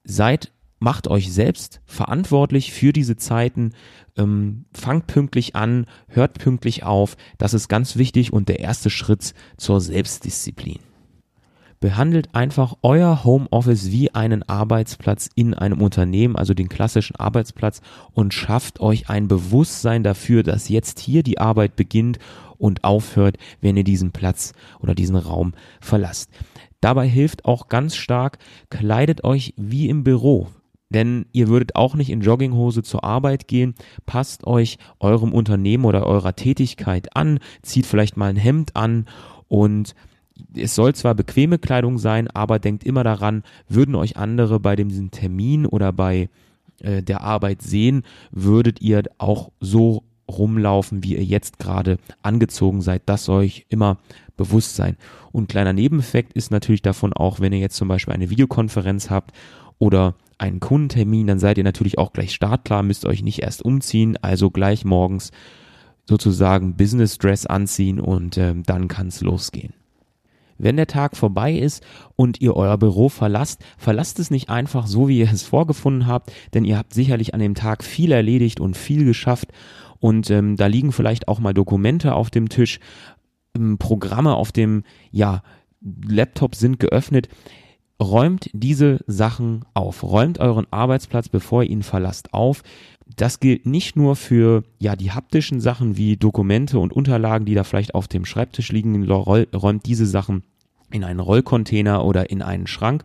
seid, 0.04 0.52
macht 0.80 1.08
euch 1.08 1.34
selbst 1.34 1.82
verantwortlich 1.86 2.72
für 2.72 2.94
diese 2.94 3.16
Zeiten. 3.16 3.74
Ähm, 4.16 4.66
fangt 4.72 5.08
pünktlich 5.08 5.56
an, 5.56 5.88
hört 6.08 6.38
pünktlich 6.38 6.84
auf. 6.84 7.18
Das 7.40 7.56
ist 7.56 7.70
ganz 7.70 7.98
wichtig 7.98 8.32
und 8.32 8.50
der 8.50 8.60
erste 8.60 8.92
Schritt 8.92 9.34
zur 9.58 9.82
Selbstdisziplin. 9.82 10.80
Behandelt 11.80 12.34
einfach 12.34 12.76
euer 12.82 13.24
Homeoffice 13.24 13.92
wie 13.92 14.14
einen 14.14 14.42
Arbeitsplatz 14.42 15.30
in 15.36 15.54
einem 15.54 15.82
Unternehmen, 15.82 16.36
also 16.36 16.56
den 16.56 16.70
klassischen 16.70 17.16
Arbeitsplatz 17.18 17.82
und 18.14 18.34
schafft 18.34 18.80
euch 18.80 19.10
ein 19.10 19.28
Bewusstsein 19.28 20.02
dafür, 20.04 20.42
dass 20.42 20.70
jetzt 20.70 21.00
hier 21.00 21.22
die 21.22 21.38
Arbeit 21.38 21.76
beginnt 21.76 22.18
und 22.58 22.84
aufhört, 22.84 23.38
wenn 23.62 23.78
ihr 23.78 23.84
diesen 23.84 24.12
Platz 24.12 24.54
oder 24.80 24.96
diesen 24.96 25.16
Raum 25.16 25.54
verlasst. 25.80 26.32
Dabei 26.82 27.08
hilft 27.08 27.46
auch 27.46 27.68
ganz 27.68 27.96
stark, 27.96 28.40
kleidet 28.70 29.24
euch 29.24 29.54
wie 29.56 29.88
im 29.88 30.04
Büro. 30.04 30.48
Denn 30.90 31.26
ihr 31.34 31.48
würdet 31.50 31.76
auch 31.76 31.96
nicht 31.96 32.10
in 32.10 32.22
Jogginghose 32.22 32.82
zur 32.82 33.04
Arbeit 33.04 33.48
gehen. 33.48 33.76
Passt 34.06 34.48
euch 34.48 34.78
eurem 35.00 35.34
Unternehmen 35.34 35.86
oder 35.86 36.06
eurer 36.06 36.36
Tätigkeit 36.36 37.16
an, 37.16 37.40
zieht 37.62 37.86
vielleicht 37.86 38.16
mal 38.16 38.30
ein 38.30 38.38
Hemd 38.38 38.76
an 38.76 39.06
und 39.48 39.96
es 40.56 40.76
soll 40.76 40.96
zwar 40.96 41.16
bequeme 41.16 41.60
Kleidung 41.60 41.98
sein, 41.98 42.28
aber 42.30 42.60
denkt 42.60 42.84
immer 42.84 43.04
daran, 43.04 43.44
würden 43.68 43.96
euch 43.96 44.18
andere 44.18 44.60
bei 44.60 44.76
dem 44.76 45.12
Termin 45.12 45.66
oder 45.66 45.92
bei 45.92 46.30
äh, 46.82 47.02
der 47.02 47.22
Arbeit 47.22 47.62
sehen, 47.62 48.04
würdet 48.32 48.82
ihr 48.82 49.04
auch 49.18 49.52
so 49.60 50.04
rumlaufen, 50.30 51.04
wie 51.04 51.16
ihr 51.16 51.24
jetzt 51.24 51.58
gerade 51.60 51.98
angezogen 52.22 52.82
seid. 52.82 53.04
Das 53.06 53.26
soll 53.26 53.44
euch 53.44 53.66
immer 53.70 53.98
bewusst 54.36 54.76
sein. 54.76 54.98
Und 55.32 55.50
kleiner 55.50 55.74
Nebeneffekt 55.74 56.34
ist 56.34 56.52
natürlich 56.52 56.82
davon 56.82 57.14
auch, 57.14 57.40
wenn 57.40 57.54
ihr 57.54 57.60
jetzt 57.60 57.78
zum 57.78 57.88
Beispiel 57.88 58.14
eine 58.14 58.30
Videokonferenz 58.30 59.10
habt 59.10 59.32
oder 59.80 60.16
einen 60.38 60.60
Kundentermin, 60.60 61.28
dann 61.28 61.40
seid 61.40 61.58
ihr 61.58 61.64
natürlich 61.64 61.98
auch 61.98 62.14
gleich 62.14 62.34
startklar, 62.34 62.84
müsst 62.84 63.06
euch 63.06 63.24
nicht 63.24 63.42
erst 63.42 63.64
umziehen, 63.64 64.18
also 64.22 64.52
gleich 64.52 64.86
morgens 64.86 65.32
sozusagen 66.06 66.76
Business 66.76 67.18
Dress 67.18 67.46
anziehen 67.46 68.00
und 68.00 68.38
äh, 68.38 68.54
dann 68.66 68.88
kann 68.88 69.08
es 69.08 69.22
losgehen. 69.22 69.74
Wenn 70.58 70.78
der 70.78 70.88
Tag 70.88 71.16
vorbei 71.16 71.54
ist 71.54 71.86
und 72.16 72.42
ihr 72.42 72.56
euer 72.56 72.78
Büro 72.78 73.10
verlasst, 73.10 73.64
verlasst 73.78 74.20
es 74.20 74.32
nicht 74.32 74.50
einfach 74.50 74.88
so, 74.88 75.08
wie 75.08 75.20
ihr 75.20 75.32
es 75.32 75.44
vorgefunden 75.44 76.08
habt, 76.08 76.32
denn 76.54 76.66
ihr 76.66 76.78
habt 76.78 76.94
sicherlich 76.94 77.34
an 77.34 77.40
dem 77.40 77.56
Tag 77.56 77.84
viel 77.84 78.12
erledigt 78.12 78.60
und 78.60 78.76
viel 78.76 79.06
geschafft 79.06 79.52
und 80.00 80.30
ähm, 80.30 80.56
da 80.56 80.68
liegen 80.68 80.92
vielleicht 80.92 81.28
auch 81.28 81.40
mal 81.40 81.54
Dokumente 81.54 82.14
auf 82.14 82.30
dem 82.30 82.50
Tisch, 82.50 82.80
ähm, 83.56 83.78
Programme 83.78 84.36
auf 84.36 84.52
dem 84.52 84.84
ja 85.12 85.42
Laptop 85.82 86.56
sind 86.56 86.80
geöffnet. 86.80 87.30
Räumt 88.02 88.50
diese 88.54 89.00
Sachen 89.08 89.66
auf, 89.74 90.04
räumt 90.04 90.40
euren 90.40 90.68
Arbeitsplatz, 90.70 91.30
bevor 91.30 91.64
ihr 91.64 91.70
ihn 91.72 91.84
verlasst, 91.84 92.34
auf. 92.34 92.62
Das 93.16 93.40
gilt 93.40 93.66
nicht 93.66 93.96
nur 93.96 94.16
für 94.16 94.64
ja 94.80 94.96
die 94.96 95.12
haptischen 95.12 95.60
Sachen 95.62 95.98
wie 95.98 96.18
Dokumente 96.18 96.78
und 96.78 96.94
Unterlagen, 96.94 97.46
die 97.46 97.56
da 97.56 97.64
vielleicht 97.64 97.96
auf 97.96 98.08
dem 98.08 98.26
Schreibtisch 98.26 98.72
liegen, 98.72 99.10
räumt 99.10 99.86
diese 99.86 100.06
Sachen 100.06 100.44
in 100.92 101.04
einen 101.04 101.20
Rollcontainer 101.20 102.06
oder 102.06 102.30
in 102.30 102.42
einen 102.42 102.68
Schrank 102.68 103.04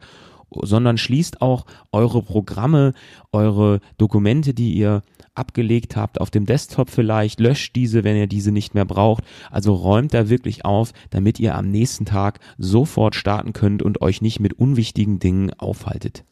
sondern 0.62 0.98
schließt 0.98 1.42
auch 1.42 1.66
eure 1.92 2.22
Programme, 2.22 2.94
eure 3.32 3.80
Dokumente, 3.98 4.54
die 4.54 4.72
ihr 4.74 5.02
abgelegt 5.34 5.96
habt 5.96 6.20
auf 6.20 6.30
dem 6.30 6.46
Desktop 6.46 6.90
vielleicht, 6.90 7.40
löscht 7.40 7.74
diese, 7.76 8.04
wenn 8.04 8.16
ihr 8.16 8.26
diese 8.26 8.52
nicht 8.52 8.74
mehr 8.74 8.84
braucht. 8.84 9.24
Also 9.50 9.74
räumt 9.74 10.12
da 10.14 10.28
wirklich 10.28 10.64
auf, 10.64 10.92
damit 11.10 11.40
ihr 11.40 11.54
am 11.54 11.70
nächsten 11.70 12.04
Tag 12.04 12.40
sofort 12.58 13.14
starten 13.14 13.52
könnt 13.52 13.82
und 13.82 14.02
euch 14.02 14.20
nicht 14.20 14.40
mit 14.40 14.54
unwichtigen 14.54 15.18
Dingen 15.18 15.52
aufhaltet. 15.58 16.24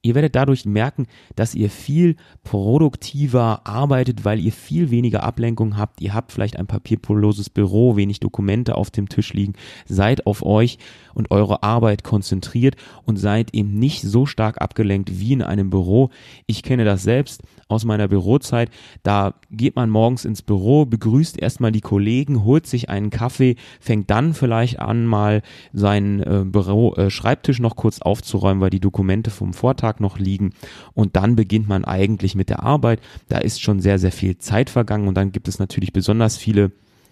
Ihr 0.00 0.14
werdet 0.14 0.36
dadurch 0.36 0.64
merken, 0.64 1.06
dass 1.34 1.56
ihr 1.56 1.70
viel 1.70 2.14
produktiver 2.44 3.66
arbeitet, 3.66 4.24
weil 4.24 4.38
ihr 4.38 4.52
viel 4.52 4.92
weniger 4.92 5.24
Ablenkung 5.24 5.76
habt. 5.76 6.00
Ihr 6.00 6.14
habt 6.14 6.30
vielleicht 6.30 6.56
ein 6.56 6.68
papierloses 6.68 7.50
Büro, 7.50 7.96
wenig 7.96 8.20
Dokumente 8.20 8.76
auf 8.76 8.92
dem 8.92 9.08
Tisch 9.08 9.32
liegen. 9.32 9.54
Seid 9.86 10.24
auf 10.24 10.46
euch 10.46 10.78
und 11.14 11.32
eure 11.32 11.64
Arbeit 11.64 12.04
konzentriert 12.04 12.76
und 13.06 13.16
seid 13.16 13.52
eben 13.54 13.76
nicht 13.76 14.02
so 14.02 14.24
stark 14.24 14.60
abgelenkt 14.60 15.18
wie 15.18 15.32
in 15.32 15.42
einem 15.42 15.68
Büro. 15.68 16.10
Ich 16.46 16.62
kenne 16.62 16.84
das 16.84 17.02
selbst 17.02 17.42
aus 17.66 17.84
meiner 17.84 18.06
Bürozeit. 18.06 18.70
Da 19.02 19.34
geht 19.50 19.74
man 19.74 19.90
morgens 19.90 20.24
ins 20.24 20.42
Büro, 20.42 20.86
begrüßt 20.86 21.38
erstmal 21.38 21.72
die 21.72 21.80
Kollegen, 21.80 22.44
holt 22.44 22.68
sich 22.68 22.88
einen 22.88 23.10
Kaffee, 23.10 23.56
fängt 23.80 24.10
dann 24.10 24.32
vielleicht 24.32 24.78
an, 24.78 25.06
mal 25.06 25.42
seinen 25.72 26.20
äh, 26.20 26.44
Büro, 26.46 26.94
äh, 26.94 27.10
Schreibtisch 27.10 27.58
noch 27.58 27.74
kurz 27.74 28.00
aufzuräumen, 28.00 28.60
weil 28.60 28.70
die 28.70 28.80
Dokumente 28.80 29.30
vom 29.30 29.52
Vortag 29.52 29.87
noch 30.00 30.18
liegen. 30.18 30.52
Und 30.94 31.16
dann 31.16 31.36
beginnt 31.36 31.68
man 31.68 31.84
eigentlich 31.84 32.34
mit 32.34 32.48
der 32.48 32.62
Arbeit. 32.62 33.00
Da 33.28 33.38
ist 33.38 33.62
schon 33.62 33.80
sehr, 33.80 33.98
sehr 33.98 34.12
viel 34.12 34.38
Zeit 34.38 34.70
vergangen 34.70 35.08
und 35.08 35.14
dann 35.14 35.32
gibt 35.32 35.48
es 35.48 35.58
natürlich 35.58 35.92
besonders 35.92 36.36
viele 36.36 36.70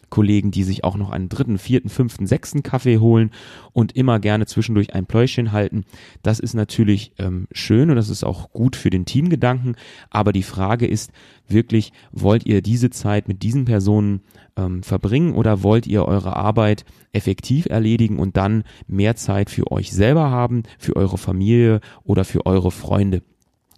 Kollegen, 0.08 0.50
die 0.50 0.62
sich 0.62 0.84
auch 0.84 0.96
noch 0.96 1.10
einen 1.10 1.28
dritten, 1.28 1.58
vierten, 1.58 1.88
fünften, 1.88 2.26
sechsten 2.26 2.62
Kaffee 2.62 2.98
holen 2.98 3.30
und 3.72 3.96
immer 3.96 4.20
gerne 4.20 4.46
zwischendurch 4.46 4.94
ein 4.94 5.06
Pläuschen 5.06 5.52
halten. 5.52 5.84
Das 6.22 6.38
ist 6.38 6.54
natürlich 6.54 7.12
ähm, 7.18 7.48
schön 7.52 7.90
und 7.90 7.96
das 7.96 8.08
ist 8.08 8.24
auch 8.24 8.50
gut 8.50 8.76
für 8.76 8.90
den 8.90 9.04
Teamgedanken. 9.04 9.76
Aber 10.10 10.32
die 10.32 10.42
Frage 10.42 10.86
ist 10.86 11.10
wirklich, 11.48 11.92
wollt 12.12 12.46
ihr 12.46 12.62
diese 12.62 12.90
Zeit 12.90 13.28
mit 13.28 13.42
diesen 13.42 13.64
Personen 13.64 14.20
ähm, 14.56 14.82
verbringen 14.82 15.34
oder 15.34 15.62
wollt 15.62 15.86
ihr 15.86 16.04
eure 16.04 16.36
Arbeit 16.36 16.84
effektiv 17.12 17.66
erledigen 17.66 18.18
und 18.18 18.36
dann 18.36 18.64
mehr 18.86 19.16
Zeit 19.16 19.50
für 19.50 19.70
euch 19.70 19.92
selber 19.92 20.30
haben, 20.30 20.62
für 20.78 20.96
eure 20.96 21.18
Familie 21.18 21.80
oder 22.04 22.24
für 22.24 22.46
eure 22.46 22.70
Freunde? 22.70 23.22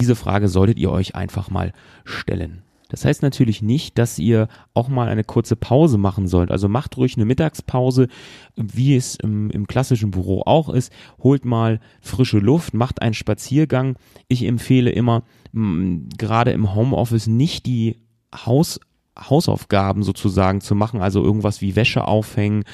Diese 0.00 0.14
Frage 0.14 0.48
solltet 0.48 0.78
ihr 0.78 0.90
euch 0.90 1.14
einfach 1.14 1.50
mal 1.50 1.72
stellen. 2.04 2.62
Das 2.88 3.04
heißt 3.04 3.22
natürlich 3.22 3.60
nicht, 3.62 3.98
dass 3.98 4.18
ihr 4.18 4.48
auch 4.74 4.88
mal 4.88 5.08
eine 5.08 5.24
kurze 5.24 5.56
Pause 5.56 5.98
machen 5.98 6.26
sollt. 6.26 6.50
Also 6.50 6.68
macht 6.68 6.96
ruhig 6.96 7.16
eine 7.16 7.26
Mittagspause, 7.26 8.08
wie 8.56 8.96
es 8.96 9.14
im, 9.16 9.50
im, 9.50 9.66
klassischen 9.66 10.10
Büro 10.10 10.42
auch 10.46 10.70
ist. 10.70 10.92
Holt 11.22 11.44
mal 11.44 11.80
frische 12.00 12.38
Luft, 12.38 12.72
macht 12.74 13.02
einen 13.02 13.14
Spaziergang. 13.14 13.96
Ich 14.26 14.44
empfehle 14.44 14.90
immer, 14.90 15.22
gerade 15.52 16.52
im 16.52 16.74
Homeoffice 16.74 17.26
nicht 17.26 17.66
die 17.66 17.96
Haus, 18.34 18.80
Hausaufgaben 19.18 20.02
sozusagen 20.02 20.60
zu 20.60 20.74
machen, 20.74 21.00
also 21.00 21.22
irgendwas 21.22 21.60
wie 21.60 21.76
Wäsche 21.76 22.06
aufhängen 22.06 22.64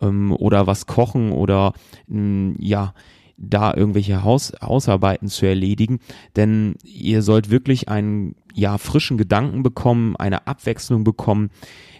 ähm, 0.00 0.32
oder 0.32 0.66
was 0.66 0.86
kochen 0.86 1.32
oder 1.32 1.72
mh, 2.06 2.56
ja, 2.58 2.94
da 3.38 3.74
irgendwelche 3.74 4.24
Haus, 4.24 4.52
Hausarbeiten 4.62 5.28
zu 5.28 5.46
erledigen, 5.46 6.00
denn 6.36 6.76
ihr 6.84 7.22
sollt 7.22 7.50
wirklich 7.50 7.88
einen 7.88 8.34
ja 8.54 8.78
frischen 8.78 9.18
Gedanken 9.18 9.62
bekommen, 9.62 10.16
eine 10.16 10.46
Abwechslung 10.46 11.04
bekommen. 11.04 11.50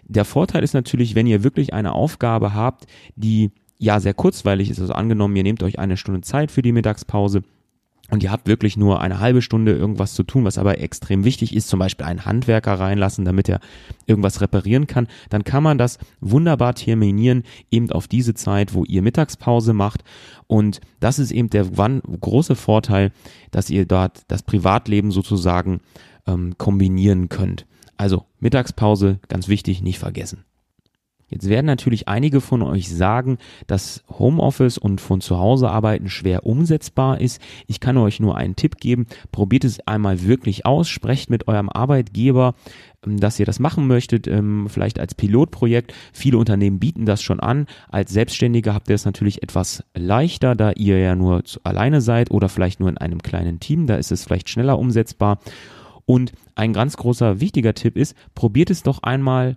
Der 0.04 0.24
Vorteil 0.24 0.62
ist 0.62 0.72
natürlich, 0.74 1.14
wenn 1.14 1.26
ihr 1.26 1.44
wirklich 1.44 1.74
eine 1.74 1.92
Aufgabe 1.92 2.54
habt, 2.54 2.86
die 3.16 3.50
ja 3.78 4.00
sehr 4.00 4.14
kurzweilig 4.14 4.70
ist, 4.70 4.80
also 4.80 4.94
angenommen, 4.94 5.36
ihr 5.36 5.42
nehmt 5.42 5.62
euch 5.62 5.78
eine 5.78 5.96
Stunde 5.96 6.22
Zeit 6.22 6.50
für 6.50 6.62
die 6.62 6.72
Mittagspause, 6.72 7.42
und 8.10 8.22
ihr 8.22 8.30
habt 8.30 8.46
wirklich 8.46 8.76
nur 8.76 9.00
eine 9.00 9.18
halbe 9.18 9.42
Stunde 9.42 9.72
irgendwas 9.72 10.14
zu 10.14 10.22
tun, 10.22 10.44
was 10.44 10.58
aber 10.58 10.78
extrem 10.78 11.24
wichtig 11.24 11.54
ist, 11.54 11.68
zum 11.68 11.80
Beispiel 11.80 12.06
einen 12.06 12.24
Handwerker 12.24 12.78
reinlassen, 12.78 13.24
damit 13.24 13.48
er 13.48 13.60
irgendwas 14.06 14.40
reparieren 14.40 14.86
kann, 14.86 15.08
dann 15.28 15.42
kann 15.42 15.62
man 15.62 15.76
das 15.76 15.98
wunderbar 16.20 16.74
terminieren, 16.74 17.42
eben 17.70 17.90
auf 17.90 18.06
diese 18.06 18.34
Zeit, 18.34 18.74
wo 18.74 18.84
ihr 18.84 19.02
Mittagspause 19.02 19.72
macht. 19.72 20.04
Und 20.46 20.80
das 21.00 21.18
ist 21.18 21.32
eben 21.32 21.50
der 21.50 21.64
große 21.64 22.54
Vorteil, 22.54 23.10
dass 23.50 23.70
ihr 23.70 23.86
dort 23.86 24.22
das 24.28 24.42
Privatleben 24.44 25.10
sozusagen 25.10 25.80
ähm, 26.26 26.54
kombinieren 26.58 27.28
könnt. 27.28 27.66
Also 27.96 28.24
Mittagspause, 28.38 29.18
ganz 29.28 29.48
wichtig, 29.48 29.82
nicht 29.82 29.98
vergessen. 29.98 30.45
Jetzt 31.28 31.48
werden 31.48 31.66
natürlich 31.66 32.06
einige 32.06 32.40
von 32.40 32.62
euch 32.62 32.88
sagen, 32.88 33.38
dass 33.66 34.04
Homeoffice 34.08 34.78
und 34.78 35.00
von 35.00 35.20
zu 35.20 35.38
Hause 35.38 35.68
arbeiten 35.68 36.08
schwer 36.08 36.46
umsetzbar 36.46 37.20
ist. 37.20 37.42
Ich 37.66 37.80
kann 37.80 37.96
euch 37.96 38.20
nur 38.20 38.36
einen 38.36 38.54
Tipp 38.54 38.76
geben. 38.76 39.06
Probiert 39.32 39.64
es 39.64 39.84
einmal 39.88 40.22
wirklich 40.22 40.66
aus. 40.66 40.88
Sprecht 40.88 41.28
mit 41.28 41.48
eurem 41.48 41.68
Arbeitgeber, 41.68 42.54
ähm, 43.04 43.18
dass 43.18 43.40
ihr 43.40 43.46
das 43.46 43.58
machen 43.58 43.88
möchtet, 43.88 44.28
ähm, 44.28 44.68
vielleicht 44.68 45.00
als 45.00 45.16
Pilotprojekt. 45.16 45.92
Viele 46.12 46.38
Unternehmen 46.38 46.78
bieten 46.78 47.06
das 47.06 47.22
schon 47.22 47.40
an. 47.40 47.66
Als 47.88 48.12
Selbstständiger 48.12 48.72
habt 48.72 48.88
ihr 48.88 48.94
es 48.94 49.04
natürlich 49.04 49.42
etwas 49.42 49.82
leichter, 49.94 50.54
da 50.54 50.70
ihr 50.72 51.00
ja 51.00 51.16
nur 51.16 51.42
alleine 51.64 52.02
seid 52.02 52.30
oder 52.30 52.48
vielleicht 52.48 52.78
nur 52.78 52.88
in 52.88 52.98
einem 52.98 53.20
kleinen 53.20 53.58
Team. 53.58 53.88
Da 53.88 53.96
ist 53.96 54.12
es 54.12 54.22
vielleicht 54.22 54.48
schneller 54.48 54.78
umsetzbar. 54.78 55.40
Und 56.04 56.30
ein 56.54 56.72
ganz 56.72 56.96
großer 56.96 57.40
wichtiger 57.40 57.74
Tipp 57.74 57.96
ist, 57.96 58.16
probiert 58.36 58.70
es 58.70 58.84
doch 58.84 59.02
einmal 59.02 59.56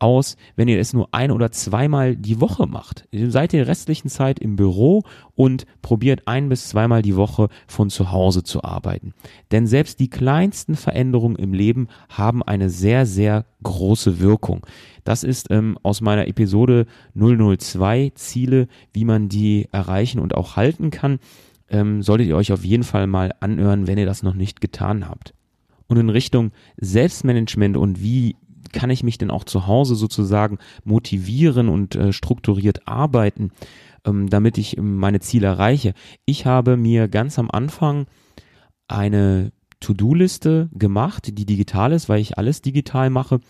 aus, 0.00 0.36
wenn 0.56 0.68
ihr 0.68 0.80
es 0.80 0.92
nur 0.92 1.08
ein 1.12 1.30
oder 1.30 1.52
zweimal 1.52 2.16
die 2.16 2.40
Woche 2.40 2.66
macht. 2.66 3.06
Seid 3.12 3.52
ihr 3.52 3.68
restlichen 3.68 4.08
Zeit 4.08 4.38
im 4.38 4.56
Büro 4.56 5.02
und 5.34 5.66
probiert 5.82 6.26
ein 6.26 6.48
bis 6.48 6.68
zweimal 6.68 7.02
die 7.02 7.16
Woche 7.16 7.48
von 7.66 7.90
zu 7.90 8.10
Hause 8.10 8.42
zu 8.42 8.64
arbeiten. 8.64 9.14
Denn 9.52 9.66
selbst 9.66 10.00
die 10.00 10.10
kleinsten 10.10 10.74
Veränderungen 10.74 11.36
im 11.36 11.52
Leben 11.52 11.88
haben 12.08 12.42
eine 12.42 12.70
sehr, 12.70 13.06
sehr 13.06 13.44
große 13.62 14.20
Wirkung. 14.20 14.66
Das 15.04 15.22
ist 15.22 15.50
ähm, 15.50 15.78
aus 15.82 16.00
meiner 16.00 16.28
Episode 16.28 16.86
002 17.14 18.12
Ziele, 18.14 18.68
wie 18.92 19.04
man 19.04 19.28
die 19.28 19.68
erreichen 19.72 20.18
und 20.18 20.34
auch 20.34 20.56
halten 20.56 20.90
kann. 20.90 21.18
Ähm, 21.68 22.02
solltet 22.02 22.26
ihr 22.26 22.36
euch 22.36 22.52
auf 22.52 22.64
jeden 22.64 22.84
Fall 22.84 23.06
mal 23.06 23.32
anhören, 23.40 23.86
wenn 23.86 23.98
ihr 23.98 24.06
das 24.06 24.22
noch 24.22 24.34
nicht 24.34 24.60
getan 24.60 25.08
habt. 25.08 25.34
Und 25.86 25.96
in 25.96 26.08
Richtung 26.08 26.52
Selbstmanagement 26.76 27.76
und 27.76 28.02
wie 28.02 28.36
kann 28.72 28.90
ich 28.90 29.02
mich 29.02 29.18
denn 29.18 29.30
auch 29.30 29.44
zu 29.44 29.66
Hause 29.66 29.94
sozusagen 29.94 30.58
motivieren 30.84 31.68
und 31.68 31.94
äh, 31.96 32.12
strukturiert 32.12 32.86
arbeiten, 32.86 33.50
ähm, 34.04 34.28
damit 34.28 34.58
ich 34.58 34.76
ähm, 34.78 34.96
meine 34.96 35.20
Ziele 35.20 35.48
erreiche. 35.48 35.94
Ich 36.24 36.46
habe 36.46 36.76
mir 36.76 37.08
ganz 37.08 37.38
am 37.38 37.50
Anfang 37.50 38.06
eine 38.88 39.52
To-Do-Liste 39.80 40.68
gemacht, 40.72 41.26
die 41.26 41.46
digital 41.46 41.92
ist, 41.92 42.08
weil 42.08 42.20
ich 42.20 42.36
alles 42.38 42.60
digital 42.62 43.10
mache, 43.10 43.40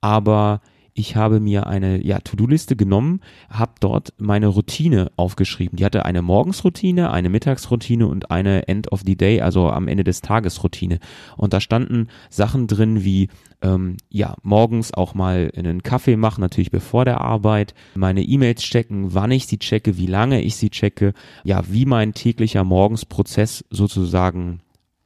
aber 0.00 0.60
ich 0.94 1.16
habe 1.16 1.40
mir 1.40 1.66
eine 1.66 2.04
ja, 2.04 2.18
To-Do-Liste 2.18 2.76
genommen, 2.76 3.20
habe 3.48 3.72
dort 3.80 4.12
meine 4.18 4.48
Routine 4.48 5.10
aufgeschrieben. 5.16 5.76
Die 5.76 5.84
hatte 5.84 6.04
eine 6.04 6.20
Morgensroutine, 6.20 7.10
eine 7.10 7.30
Mittagsroutine 7.30 8.06
und 8.06 8.30
eine 8.30 8.68
End 8.68 8.92
of 8.92 9.02
the 9.06 9.16
Day, 9.16 9.40
also 9.40 9.70
am 9.70 9.88
Ende 9.88 10.04
des 10.04 10.20
Tages 10.20 10.62
Routine. 10.62 10.98
Und 11.36 11.54
da 11.54 11.60
standen 11.60 12.08
Sachen 12.28 12.66
drin 12.66 13.04
wie 13.04 13.28
ähm, 13.62 13.96
ja 14.10 14.36
morgens 14.42 14.92
auch 14.92 15.14
mal 15.14 15.50
einen 15.56 15.82
Kaffee 15.82 16.16
machen, 16.16 16.42
natürlich 16.42 16.70
bevor 16.70 17.06
der 17.06 17.22
Arbeit, 17.22 17.74
meine 17.94 18.22
E-Mails 18.22 18.62
checken, 18.62 19.14
wann 19.14 19.30
ich 19.30 19.46
sie 19.46 19.58
checke, 19.58 19.96
wie 19.96 20.06
lange 20.06 20.42
ich 20.42 20.56
sie 20.56 20.68
checke, 20.68 21.14
ja 21.42 21.62
wie 21.68 21.86
mein 21.86 22.12
täglicher 22.12 22.64
Morgensprozess 22.64 23.64
sozusagen 23.70 24.60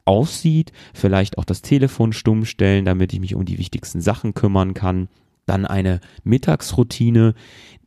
aussieht, 0.05 0.73
vielleicht 0.95 1.39
auch 1.39 1.45
das 1.45 1.63
Telefon 1.63 2.13
stumm 2.13 2.45
stellen, 2.45 2.85
damit 2.85 3.13
ich 3.13 3.21
mich 3.21 3.35
um 3.35 3.45
die 3.45 3.59
wichtigsten 3.59 4.01
Sachen 4.01 4.35
kümmern 4.35 4.75
kann 4.75 5.09
dann 5.47 5.65
eine 5.65 6.01
Mittagsroutine, 6.25 7.35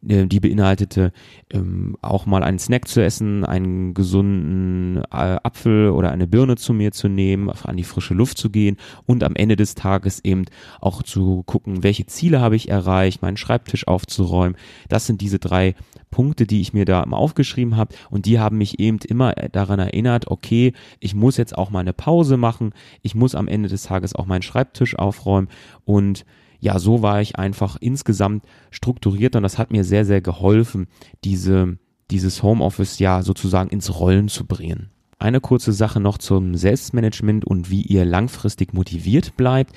äh, 0.07 0.25
die 0.25 0.39
beinhaltete 0.39 1.11
ähm, 1.51 1.97
auch 2.01 2.25
mal 2.25 2.43
einen 2.43 2.59
Snack 2.59 2.87
zu 2.87 3.03
essen, 3.03 3.43
einen 3.43 3.93
gesunden 3.93 4.97
äh, 5.11 5.37
Apfel 5.43 5.89
oder 5.89 6.11
eine 6.11 6.27
Birne 6.27 6.55
zu 6.55 6.73
mir 6.73 6.91
zu 6.91 7.09
nehmen, 7.09 7.49
an 7.49 7.77
die 7.77 7.83
frische 7.83 8.13
Luft 8.13 8.37
zu 8.37 8.49
gehen 8.49 8.77
und 9.05 9.23
am 9.23 9.35
Ende 9.35 9.55
des 9.55 9.75
Tages 9.75 10.23
eben 10.23 10.45
auch 10.79 11.03
zu 11.03 11.43
gucken, 11.43 11.83
welche 11.83 12.05
Ziele 12.05 12.39
habe 12.39 12.55
ich 12.55 12.69
erreicht, 12.69 13.21
meinen 13.21 13.37
Schreibtisch 13.37 13.87
aufzuräumen. 13.87 14.57
Das 14.87 15.05
sind 15.05 15.21
diese 15.21 15.39
drei 15.39 15.75
Punkte, 16.11 16.47
die 16.47 16.61
ich 16.61 16.73
mir 16.73 16.85
da 16.85 17.03
aufgeschrieben 17.03 17.75
habe 17.75 17.93
und 18.09 18.25
die 18.25 18.39
haben 18.39 18.57
mich 18.57 18.79
eben 18.79 18.99
immer 19.07 19.33
daran 19.33 19.79
erinnert, 19.79 20.27
okay, 20.27 20.73
ich 20.99 21.13
muss 21.13 21.37
jetzt 21.37 21.57
auch 21.57 21.69
mal 21.69 21.79
eine 21.79 21.93
Pause 21.93 22.37
machen, 22.37 22.71
ich 23.01 23.15
muss 23.15 23.35
am 23.35 23.47
Ende 23.47 23.69
des 23.69 23.83
Tages 23.83 24.15
auch 24.15 24.25
meinen 24.25 24.41
Schreibtisch 24.41 24.97
aufräumen 24.97 25.49
und 25.85 26.25
ja, 26.59 26.79
so 26.79 27.01
war 27.01 27.21
ich 27.21 27.37
einfach 27.37 27.77
insgesamt 27.79 28.43
strukturiert 28.71 29.35
und 29.35 29.43
das 29.43 29.57
hat 29.57 29.71
mir 29.71 29.83
sehr, 29.83 30.05
sehr 30.05 30.21
geholfen, 30.21 30.87
diese, 31.23 31.77
dieses 32.11 32.43
Homeoffice 32.43 32.99
ja 32.99 33.21
sozusagen 33.21 33.69
ins 33.69 33.99
Rollen 33.99 34.27
zu 34.27 34.45
bringen. 34.45 34.89
Eine 35.19 35.41
kurze 35.41 35.73
Sache 35.73 35.99
noch 35.99 36.17
zum 36.17 36.55
Selbstmanagement 36.55 37.45
und 37.45 37.69
wie 37.69 37.81
ihr 37.81 38.05
langfristig 38.05 38.73
motiviert 38.73 39.35
bleibt. 39.35 39.73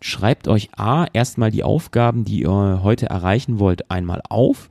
Schreibt 0.00 0.48
euch 0.48 0.70
A 0.76 1.06
erstmal 1.12 1.50
die 1.50 1.64
Aufgaben, 1.64 2.24
die 2.24 2.42
ihr 2.42 2.80
heute 2.82 3.06
erreichen 3.06 3.58
wollt, 3.58 3.90
einmal 3.90 4.22
auf 4.28 4.70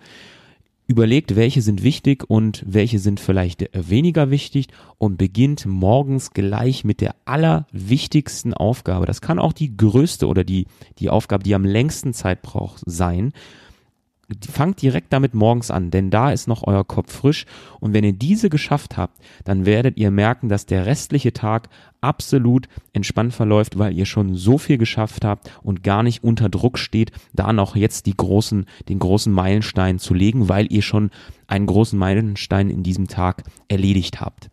Überlegt, 0.90 1.36
welche 1.36 1.62
sind 1.62 1.84
wichtig 1.84 2.28
und 2.28 2.64
welche 2.66 2.98
sind 2.98 3.20
vielleicht 3.20 3.70
weniger 3.74 4.32
wichtig 4.32 4.70
und 4.98 5.20
beginnt 5.20 5.68
morgens 5.68 6.32
gleich 6.32 6.84
mit 6.84 7.00
der 7.00 7.16
allerwichtigsten 7.26 8.56
Aufgabe. 8.56 9.06
Das 9.06 9.22
kann 9.22 9.38
auch 9.38 9.54
die 9.54 9.78
größte 9.78 10.26
oder 10.26 10.44
die, 10.44 10.66
die 10.98 11.12
Aufgabe, 11.12 11.44
die 11.44 11.54
am 11.54 11.64
längsten 11.64 12.12
Zeit 12.16 12.42
braucht, 12.42 12.82
sein 12.88 13.34
fangt 14.50 14.82
direkt 14.82 15.12
damit 15.12 15.34
morgens 15.34 15.72
an, 15.72 15.92
denn 15.92 16.10
da 16.12 16.32
ist 16.32 16.48
noch 16.48 16.66
euer 16.66 16.86
Kopf 16.86 17.14
frisch 17.14 17.46
und 17.80 17.94
wenn 17.94 18.04
ihr 18.04 18.14
diese 18.14 18.50
geschafft 18.50 18.98
habt, 18.98 19.20
dann 19.44 19.66
werdet 19.66 19.98
ihr 19.98 20.12
merken, 20.12 20.50
dass 20.50 20.66
der 20.66 20.86
restliche 20.86 21.34
Tag 21.34 21.70
absolut 22.02 22.68
entspannt 22.94 23.34
verläuft, 23.34 23.78
weil 23.78 23.98
ihr 23.98 24.06
schon 24.06 24.36
so 24.36 24.58
viel 24.58 24.78
geschafft 24.78 25.26
habt 25.26 25.52
und 25.64 25.84
gar 25.84 26.04
nicht 26.04 26.24
unter 26.24 26.50
Druck 26.50 26.78
steht, 26.78 27.12
da 27.34 27.52
noch 27.54 27.76
jetzt 27.76 28.06
die 28.06 28.16
großen, 28.16 28.66
den 28.88 29.00
großen 29.00 29.34
Meilenstein 29.34 30.00
zu 30.00 30.14
legen, 30.14 30.50
weil 30.50 30.72
ihr 30.72 30.82
schon 30.82 31.10
einen 31.48 31.66
großen 31.66 31.98
Meilenstein 31.98 32.70
in 32.70 32.84
diesem 32.84 33.08
Tag 33.08 33.44
erledigt 33.68 34.22
habt. 34.22 34.50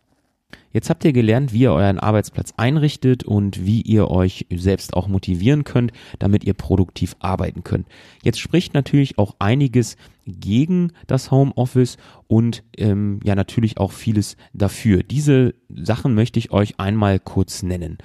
Jetzt 0.77 0.91
habt 0.91 1.03
ihr 1.05 1.11
gelernt, 1.11 1.53
wie 1.53 1.61
ihr 1.61 1.73
euren 1.73 1.97
Arbeitsplatz 1.97 2.53
einrichtet 2.55 3.23
und 3.23 3.65
wie 3.65 3.81
ihr 3.81 4.11
euch 4.11 4.45
selbst 4.53 4.93
auch 4.93 5.07
motivieren 5.07 5.63
könnt, 5.63 5.91
damit 6.19 6.43
ihr 6.43 6.53
produktiv 6.53 7.15
arbeiten 7.17 7.63
könnt. 7.63 7.87
Jetzt 8.21 8.39
spricht 8.39 8.75
natürlich 8.75 9.17
auch 9.17 9.33
einiges 9.39 9.97
gegen 10.27 10.91
das 11.07 11.31
Homeoffice 11.31 11.97
und 12.27 12.63
ähm, 12.77 13.21
ja 13.23 13.33
natürlich 13.33 13.79
auch 13.79 13.91
vieles 13.91 14.37
dafür. 14.53 15.01
Diese 15.01 15.55
Sachen 15.67 16.13
möchte 16.13 16.37
ich 16.37 16.51
euch 16.51 16.79
einmal 16.79 17.17
kurz 17.17 17.63
nennen. 17.63 17.97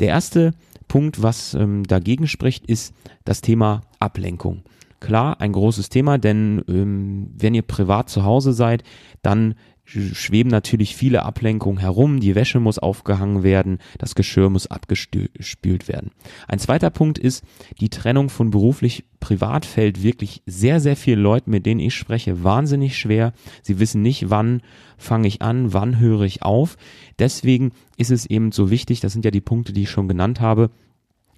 Der 0.00 0.08
erste 0.08 0.54
Punkt, 0.88 1.22
was 1.22 1.52
ähm, 1.52 1.82
dagegen 1.82 2.28
spricht, 2.28 2.64
ist 2.64 2.94
das 3.26 3.42
Thema 3.42 3.82
Ablenkung. 3.98 4.62
Klar, 5.00 5.42
ein 5.42 5.52
großes 5.52 5.90
Thema, 5.90 6.16
denn 6.16 6.64
ähm, 6.66 7.28
wenn 7.36 7.52
ihr 7.52 7.60
privat 7.60 8.08
zu 8.08 8.24
Hause 8.24 8.54
seid, 8.54 8.84
dann 9.20 9.54
schweben 9.86 10.50
natürlich 10.50 10.96
viele 10.96 11.22
Ablenkungen 11.22 11.78
herum, 11.78 12.20
die 12.20 12.34
Wäsche 12.34 12.60
muss 12.60 12.78
aufgehangen 12.78 13.42
werden, 13.42 13.78
das 13.98 14.14
Geschirr 14.14 14.50
muss 14.50 14.66
abgespült 14.66 15.88
werden. 15.88 16.10
Ein 16.48 16.58
zweiter 16.58 16.90
Punkt 16.90 17.18
ist, 17.18 17.44
die 17.80 17.88
Trennung 17.88 18.28
von 18.28 18.50
beruflich 18.50 19.04
privat 19.20 19.64
fällt 19.64 20.02
wirklich 20.02 20.42
sehr, 20.46 20.80
sehr 20.80 20.96
vielen 20.96 21.20
Leuten, 21.20 21.50
mit 21.50 21.66
denen 21.66 21.80
ich 21.80 21.94
spreche, 21.94 22.42
wahnsinnig 22.44 22.98
schwer. 22.98 23.32
Sie 23.62 23.78
wissen 23.78 24.02
nicht, 24.02 24.28
wann 24.28 24.60
fange 24.98 25.28
ich 25.28 25.40
an, 25.42 25.72
wann 25.72 25.98
höre 25.98 26.22
ich 26.22 26.42
auf. 26.42 26.76
Deswegen 27.18 27.72
ist 27.96 28.10
es 28.10 28.26
eben 28.26 28.52
so 28.52 28.70
wichtig, 28.70 29.00
das 29.00 29.12
sind 29.12 29.24
ja 29.24 29.30
die 29.30 29.40
Punkte, 29.40 29.72
die 29.72 29.82
ich 29.82 29.90
schon 29.90 30.08
genannt 30.08 30.40
habe, 30.40 30.70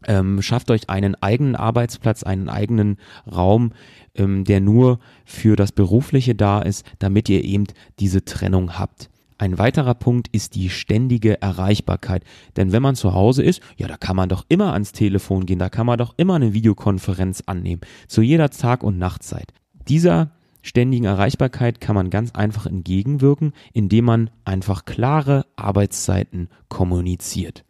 ähm, 0.06 0.42
schafft 0.42 0.70
euch 0.70 0.88
einen 0.88 1.14
eigenen 1.16 1.56
Arbeitsplatz, 1.56 2.22
einen 2.22 2.48
eigenen 2.48 2.98
Raum, 3.30 3.72
ähm, 4.14 4.44
der 4.44 4.60
nur 4.60 4.98
für 5.24 5.56
das 5.56 5.72
Berufliche 5.72 6.34
da 6.34 6.60
ist, 6.60 6.86
damit 6.98 7.28
ihr 7.28 7.44
eben 7.44 7.64
diese 7.98 8.24
Trennung 8.24 8.78
habt. 8.78 9.10
Ein 9.40 9.56
weiterer 9.56 9.94
Punkt 9.94 10.28
ist 10.32 10.56
die 10.56 10.68
ständige 10.68 11.40
Erreichbarkeit. 11.40 12.24
Denn 12.56 12.72
wenn 12.72 12.82
man 12.82 12.96
zu 12.96 13.14
Hause 13.14 13.44
ist, 13.44 13.62
ja, 13.76 13.86
da 13.86 13.96
kann 13.96 14.16
man 14.16 14.28
doch 14.28 14.44
immer 14.48 14.72
ans 14.72 14.90
Telefon 14.90 15.46
gehen, 15.46 15.60
da 15.60 15.68
kann 15.68 15.86
man 15.86 15.96
doch 15.96 16.14
immer 16.16 16.34
eine 16.34 16.54
Videokonferenz 16.54 17.44
annehmen, 17.46 17.82
zu 18.08 18.20
jeder 18.20 18.50
Tag- 18.50 18.82
und 18.82 18.98
Nachtzeit. 18.98 19.52
Dieser 19.88 20.32
ständigen 20.62 21.04
Erreichbarkeit 21.04 21.80
kann 21.80 21.94
man 21.94 22.10
ganz 22.10 22.32
einfach 22.32 22.66
entgegenwirken, 22.66 23.52
indem 23.72 24.06
man 24.06 24.30
einfach 24.44 24.84
klare 24.84 25.46
Arbeitszeiten 25.54 26.48
kommuniziert. 26.68 27.64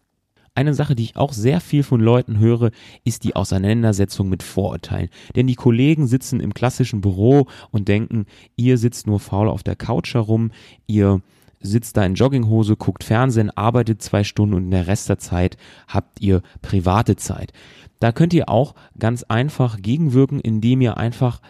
Eine 0.58 0.74
Sache, 0.74 0.96
die 0.96 1.04
ich 1.04 1.16
auch 1.16 1.32
sehr 1.32 1.60
viel 1.60 1.84
von 1.84 2.00
Leuten 2.00 2.40
höre, 2.40 2.72
ist 3.04 3.22
die 3.22 3.36
Auseinandersetzung 3.36 4.28
mit 4.28 4.42
Vorurteilen. 4.42 5.08
Denn 5.36 5.46
die 5.46 5.54
Kollegen 5.54 6.08
sitzen 6.08 6.40
im 6.40 6.52
klassischen 6.52 7.00
Büro 7.00 7.46
und 7.70 7.86
denken, 7.86 8.26
ihr 8.56 8.76
sitzt 8.76 9.06
nur 9.06 9.20
faul 9.20 9.48
auf 9.48 9.62
der 9.62 9.76
Couch 9.76 10.14
herum, 10.14 10.50
ihr 10.88 11.20
sitzt 11.60 11.96
da 11.96 12.04
in 12.04 12.16
Jogginghose, 12.16 12.74
guckt 12.74 13.04
Fernsehen, 13.04 13.56
arbeitet 13.56 14.02
zwei 14.02 14.24
Stunden 14.24 14.56
und 14.56 14.64
in 14.64 14.70
der 14.72 14.88
Rest 14.88 15.08
der 15.08 15.18
Zeit 15.18 15.58
habt 15.86 16.20
ihr 16.20 16.42
private 16.60 17.14
Zeit. 17.14 17.52
Da 18.00 18.10
könnt 18.10 18.34
ihr 18.34 18.48
auch 18.48 18.74
ganz 18.98 19.22
einfach 19.22 19.80
gegenwirken, 19.80 20.40
indem 20.40 20.80
ihr 20.80 20.96
einfach 20.96 21.40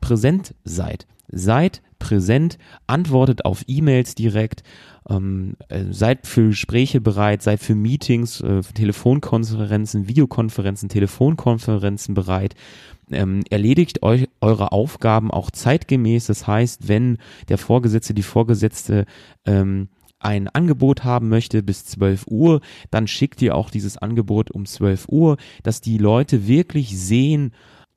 präsent 0.00 0.54
seid. 0.64 1.06
Seid 1.28 1.82
präsent, 2.06 2.56
antwortet 2.86 3.44
auf 3.44 3.64
E-Mails 3.66 4.14
direkt, 4.14 4.62
ähm, 5.10 5.56
äh, 5.68 5.84
seid 5.90 6.26
für 6.26 6.48
Gespräche 6.48 7.00
bereit, 7.00 7.42
seid 7.42 7.58
für 7.58 7.74
Meetings, 7.74 8.40
äh, 8.42 8.60
Telefonkonferenzen, 8.60 10.06
Videokonferenzen, 10.06 10.88
Telefonkonferenzen 10.88 12.14
bereit. 12.14 12.54
Ähm, 13.10 13.42
erledigt 13.50 14.04
euch 14.04 14.28
eure 14.40 14.70
Aufgaben 14.70 15.32
auch 15.32 15.50
zeitgemäß. 15.50 16.26
Das 16.26 16.46
heißt, 16.46 16.86
wenn 16.86 17.18
der 17.48 17.58
Vorgesetzte, 17.58 18.14
die 18.14 18.22
Vorgesetzte 18.22 19.06
ähm, 19.44 19.88
ein 20.20 20.48
Angebot 20.48 21.02
haben 21.02 21.28
möchte 21.28 21.62
bis 21.64 21.86
12 21.86 22.26
Uhr, 22.28 22.60
dann 22.92 23.08
schickt 23.08 23.42
ihr 23.42 23.56
auch 23.56 23.70
dieses 23.70 23.98
Angebot 23.98 24.52
um 24.52 24.64
12 24.64 25.08
Uhr, 25.08 25.38
dass 25.64 25.80
die 25.80 25.98
Leute 25.98 26.46
wirklich 26.46 26.96
sehen, 26.96 27.52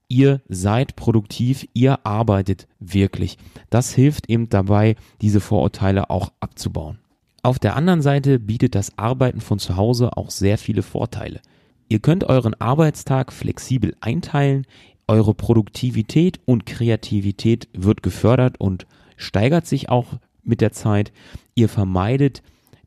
ihr 0.10 0.42
seid 0.50 0.96
produktiv, 0.96 1.68
ihr 1.74 2.06
arbeitet 2.06 2.68
wirklich. 2.80 3.38
Das 3.70 3.94
hilft 3.94 4.30
eben 4.30 4.50
dabei, 4.50 4.96
diese 5.22 5.40
Vorurteile 5.40 6.10
auch 6.10 6.32
abzubauen. 6.40 7.00
Auf 7.42 7.60
der 7.60 7.76
anderen 7.76 8.02
Seite 8.02 8.38
bietet 8.40 8.76
das 8.76 8.98
Arbeiten 8.98 9.40
von 9.40 9.60
zu 9.60 9.78
Hause 9.78 10.18
auch 10.18 10.30
sehr 10.30 10.58
viele 10.58 10.82
Vorteile. 10.82 11.40
Ihr 11.88 12.00
könnt 12.00 12.26
euren 12.26 12.54
Arbeitstag 12.60 13.32
flexibel 13.32 13.96
einteilen, 14.02 14.68
eure 15.08 15.34
Produktivität 15.34 16.40
und 16.46 16.66
Kreativität 16.66 17.68
wird 17.74 18.04
gefördert 18.04 18.60
und 18.60 18.86
steigert 19.16 19.66
sich 19.66 19.90
auch 19.90 20.20
mit 20.44 20.62
der 20.62 20.72
Zeit. 20.72 21.12
Ihr 21.56 21.70
vermeidet 21.70 22.44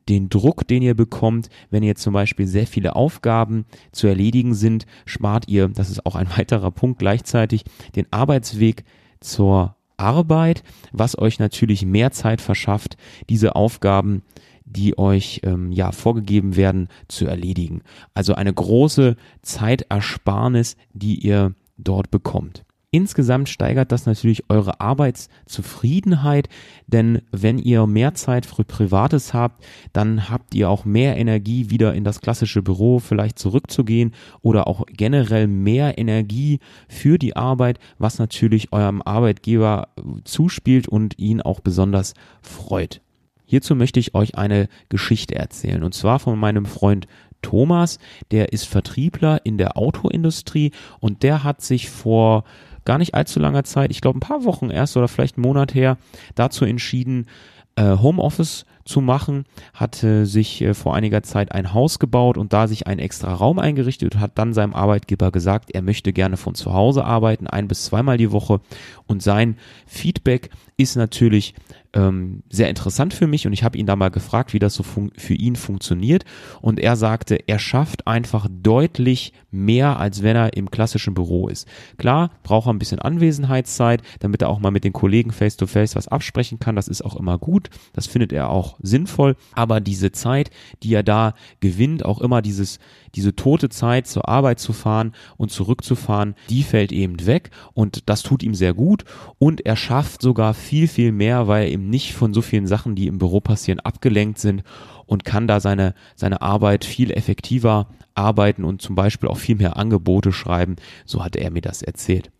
den 0.09 0.29
Druck, 0.29 0.67
den 0.67 0.81
ihr 0.81 0.95
bekommt, 0.95 1.49
wenn 1.69 1.83
ihr 1.83 1.95
zum 1.95 2.13
Beispiel 2.13 2.47
sehr 2.47 2.67
viele 2.67 2.95
Aufgaben 2.95 3.65
zu 3.91 4.07
erledigen 4.07 4.53
sind, 4.53 4.85
spart 5.05 5.47
ihr, 5.47 5.67
das 5.69 5.89
ist 5.89 6.05
auch 6.05 6.15
ein 6.15 6.29
weiterer 6.37 6.71
Punkt 6.71 6.99
gleichzeitig, 6.99 7.63
den 7.95 8.07
Arbeitsweg 8.11 8.83
zur 9.19 9.75
Arbeit, 9.97 10.63
was 10.91 11.17
euch 11.17 11.39
natürlich 11.39 11.85
mehr 11.85 12.11
Zeit 12.11 12.41
verschafft, 12.41 12.97
diese 13.29 13.55
Aufgaben, 13.55 14.23
die 14.65 14.97
euch 14.97 15.41
ähm, 15.43 15.71
ja 15.71 15.91
vorgegeben 15.91 16.55
werden, 16.55 16.87
zu 17.07 17.25
erledigen. 17.27 17.81
Also 18.13 18.33
eine 18.33 18.53
große 18.53 19.15
Zeitersparnis, 19.41 20.77
die 20.93 21.19
ihr 21.19 21.53
dort 21.77 22.11
bekommt. 22.11 22.63
Insgesamt 22.95 23.49
steigert 23.49 23.91
das 23.91 24.05
natürlich 24.05 24.43
eure 24.49 24.79
Arbeitszufriedenheit, 24.79 26.47
denn 26.85 27.23
wenn 27.31 27.57
ihr 27.57 27.87
mehr 27.87 28.13
Zeit 28.13 28.45
für 28.45 28.63
Privates 28.63 29.33
habt, 29.33 29.65
dann 29.93 30.29
habt 30.29 30.53
ihr 30.53 30.69
auch 30.69 30.85
mehr 30.85 31.17
Energie, 31.17 31.71
wieder 31.71 31.95
in 31.95 32.03
das 32.03 32.21
klassische 32.21 32.61
Büro 32.61 32.99
vielleicht 32.99 33.39
zurückzugehen 33.39 34.13
oder 34.43 34.67
auch 34.67 34.85
generell 34.85 35.47
mehr 35.47 35.97
Energie 35.97 36.59
für 36.87 37.17
die 37.17 37.35
Arbeit, 37.35 37.79
was 37.97 38.19
natürlich 38.19 38.71
eurem 38.71 39.01
Arbeitgeber 39.01 39.87
zuspielt 40.23 40.87
und 40.87 41.17
ihn 41.17 41.41
auch 41.41 41.61
besonders 41.61 42.13
freut. 42.43 43.01
Hierzu 43.43 43.73
möchte 43.75 43.99
ich 43.99 44.13
euch 44.13 44.37
eine 44.37 44.67
Geschichte 44.89 45.33
erzählen 45.33 45.81
und 45.81 45.95
zwar 45.95 46.19
von 46.19 46.37
meinem 46.37 46.67
Freund 46.67 47.07
Thomas, 47.41 47.99
der 48.31 48.53
ist 48.53 48.65
Vertriebler 48.65 49.45
in 49.45 49.57
der 49.57 49.77
Autoindustrie 49.77 50.71
und 50.99 51.23
der 51.23 51.43
hat 51.43 51.61
sich 51.61 51.89
vor 51.89 52.45
gar 52.85 52.97
nicht 52.97 53.15
allzu 53.15 53.39
langer 53.39 53.63
Zeit, 53.63 53.91
ich 53.91 54.01
glaube 54.01 54.17
ein 54.17 54.21
paar 54.21 54.43
Wochen 54.43 54.69
erst 54.69 54.97
oder 54.97 55.07
vielleicht 55.07 55.37
einen 55.37 55.45
Monat 55.45 55.73
her, 55.73 55.97
dazu 56.35 56.65
entschieden, 56.65 57.27
äh, 57.75 57.97
Homeoffice 57.97 58.65
zu 58.85 59.01
machen, 59.01 59.45
hatte 59.73 60.25
sich 60.25 60.61
äh, 60.61 60.73
vor 60.73 60.95
einiger 60.95 61.23
Zeit 61.23 61.51
ein 61.53 61.73
Haus 61.73 61.99
gebaut 61.99 62.37
und 62.37 62.53
da 62.53 62.67
sich 62.67 62.85
ein 62.87 62.99
extra 62.99 63.33
Raum 63.33 63.59
eingerichtet 63.59 64.13
und 64.13 64.21
hat 64.21 64.37
dann 64.37 64.53
seinem 64.53 64.73
Arbeitgeber 64.73 65.31
gesagt, 65.31 65.71
er 65.73 65.81
möchte 65.81 66.13
gerne 66.13 66.37
von 66.37 66.55
zu 66.55 66.73
Hause 66.73 67.05
arbeiten, 67.05 67.47
ein 67.47 67.67
bis 67.67 67.85
zweimal 67.85 68.17
die 68.17 68.31
Woche. 68.31 68.59
Und 69.07 69.23
sein 69.23 69.57
Feedback 69.87 70.49
ist 70.77 70.95
natürlich 70.95 71.55
ähm, 71.93 72.43
sehr 72.49 72.69
interessant 72.69 73.13
für 73.13 73.27
mich 73.27 73.45
und 73.45 73.53
ich 73.53 73.63
habe 73.63 73.77
ihn 73.77 73.85
da 73.85 73.95
mal 73.95 74.09
gefragt, 74.09 74.53
wie 74.53 74.59
das 74.59 74.73
so 74.73 74.83
für 74.83 75.33
ihn 75.33 75.55
funktioniert. 75.55 76.25
Und 76.61 76.79
er 76.79 76.95
sagte, 76.95 77.35
er 77.47 77.59
schafft 77.59 78.07
einfach 78.07 78.47
deutlich 78.49 79.33
mehr, 79.51 79.99
als 79.99 80.23
wenn 80.23 80.35
er 80.35 80.57
im 80.57 80.71
klassischen 80.71 81.13
Büro 81.13 81.47
ist. 81.47 81.67
Klar, 81.97 82.31
braucht 82.41 82.67
er 82.67 82.73
ein 82.73 82.79
bisschen 82.79 82.99
Anwesenheitszeit, 82.99 84.01
damit 84.19 84.41
er 84.41 84.49
auch 84.49 84.59
mal 84.59 84.71
mit 84.71 84.83
den 84.83 84.93
Kollegen 84.93 85.31
face 85.31 85.57
to 85.57 85.67
face 85.67 85.95
was 85.95 86.07
absprechen 86.07 86.59
kann, 86.59 86.75
das 86.75 86.87
ist 86.87 87.03
auch 87.03 87.15
immer 87.15 87.37
gut, 87.37 87.69
das 87.93 88.07
findet 88.07 88.33
er 88.33 88.49
auch 88.49 88.77
sinnvoll, 88.81 89.35
aber 89.53 89.79
diese 89.79 90.11
Zeit, 90.11 90.49
die 90.81 90.93
er 90.93 91.03
da 91.03 91.33
gewinnt, 91.59 92.05
auch 92.05 92.21
immer 92.21 92.41
dieses 92.41 92.79
diese 93.15 93.35
tote 93.35 93.69
Zeit 93.69 94.07
zur 94.07 94.27
Arbeit 94.27 94.59
zu 94.59 94.73
fahren 94.73 95.13
und 95.37 95.51
zurückzufahren, 95.51 96.35
die 96.49 96.63
fällt 96.63 96.91
eben 96.91 97.25
weg. 97.25 97.51
Und 97.73 98.09
das 98.09 98.23
tut 98.23 98.43
ihm 98.43 98.55
sehr 98.55 98.73
gut. 98.73 99.05
Und 99.37 99.65
er 99.65 99.75
schafft 99.75 100.21
sogar 100.21 100.53
viel, 100.53 100.87
viel 100.87 101.11
mehr, 101.11 101.47
weil 101.47 101.65
er 101.65 101.71
eben 101.71 101.82
nicht 101.89 102.13
von 102.13 102.33
so 102.33 102.41
vielen 102.41 102.67
Sachen, 102.67 102.95
die 102.95 103.07
im 103.07 103.17
Büro 103.17 103.39
passieren, 103.39 103.79
abgelenkt 103.79 104.39
sind 104.39 104.63
und 105.05 105.25
kann 105.25 105.47
da 105.47 105.59
seine, 105.59 105.93
seine 106.15 106.41
Arbeit 106.41 106.85
viel 106.85 107.11
effektiver 107.11 107.87
arbeiten 108.15 108.63
und 108.63 108.81
zum 108.81 108.95
Beispiel 108.95 109.29
auch 109.29 109.37
viel 109.37 109.55
mehr 109.55 109.77
Angebote 109.77 110.31
schreiben. 110.31 110.75
So 111.05 111.23
hatte 111.23 111.39
er 111.39 111.51
mir 111.51 111.61
das 111.61 111.81
erzählt. 111.81 112.31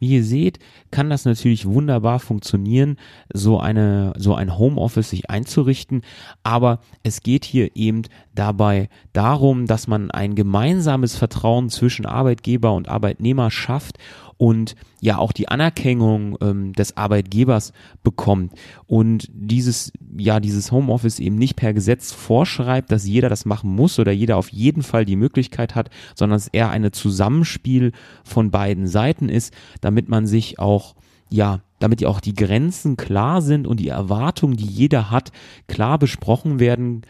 Wie 0.00 0.14
ihr 0.14 0.24
seht, 0.24 0.58
kann 0.90 1.10
das 1.10 1.26
natürlich 1.26 1.66
wunderbar 1.66 2.20
funktionieren, 2.20 2.96
so 3.34 3.60
eine, 3.60 4.14
so 4.16 4.34
ein 4.34 4.56
Homeoffice 4.56 5.10
sich 5.10 5.28
einzurichten. 5.28 6.00
Aber 6.42 6.80
es 7.02 7.20
geht 7.22 7.44
hier 7.44 7.76
eben 7.76 8.02
dabei 8.34 8.88
darum, 9.12 9.66
dass 9.66 9.88
man 9.88 10.10
ein 10.10 10.34
gemeinsames 10.34 11.16
Vertrauen 11.16 11.68
zwischen 11.68 12.06
Arbeitgeber 12.06 12.72
und 12.72 12.88
Arbeitnehmer 12.88 13.50
schafft 13.50 13.98
und 14.40 14.74
ja 15.02 15.18
auch 15.18 15.32
die 15.32 15.48
Anerkennung 15.48 16.38
ähm, 16.40 16.72
des 16.72 16.96
Arbeitgebers 16.96 17.74
bekommt 18.02 18.54
und 18.86 19.28
dieses 19.34 19.92
ja 20.16 20.40
dieses 20.40 20.72
Homeoffice 20.72 21.18
eben 21.18 21.36
nicht 21.36 21.56
per 21.56 21.74
Gesetz 21.74 22.10
vorschreibt, 22.12 22.90
dass 22.90 23.06
jeder 23.06 23.28
das 23.28 23.44
machen 23.44 23.70
muss 23.70 23.98
oder 23.98 24.12
jeder 24.12 24.38
auf 24.38 24.48
jeden 24.48 24.82
Fall 24.82 25.04
die 25.04 25.16
Möglichkeit 25.16 25.74
hat, 25.74 25.90
sondern 26.14 26.38
es 26.38 26.48
eher 26.48 26.70
eine 26.70 26.90
Zusammenspiel 26.90 27.92
von 28.24 28.50
beiden 28.50 28.86
Seiten 28.86 29.28
ist, 29.28 29.52
damit 29.82 30.08
man 30.08 30.26
sich 30.26 30.58
auch 30.58 30.94
ja, 31.28 31.60
damit 31.78 32.00
ja 32.00 32.08
auch 32.08 32.20
die 32.20 32.34
Grenzen 32.34 32.96
klar 32.96 33.42
sind 33.42 33.66
und 33.66 33.78
die 33.78 33.88
Erwartungen, 33.88 34.56
die 34.56 34.66
jeder 34.66 35.10
hat, 35.10 35.32
klar 35.68 35.98
besprochen 35.98 36.58
werden 36.58 37.02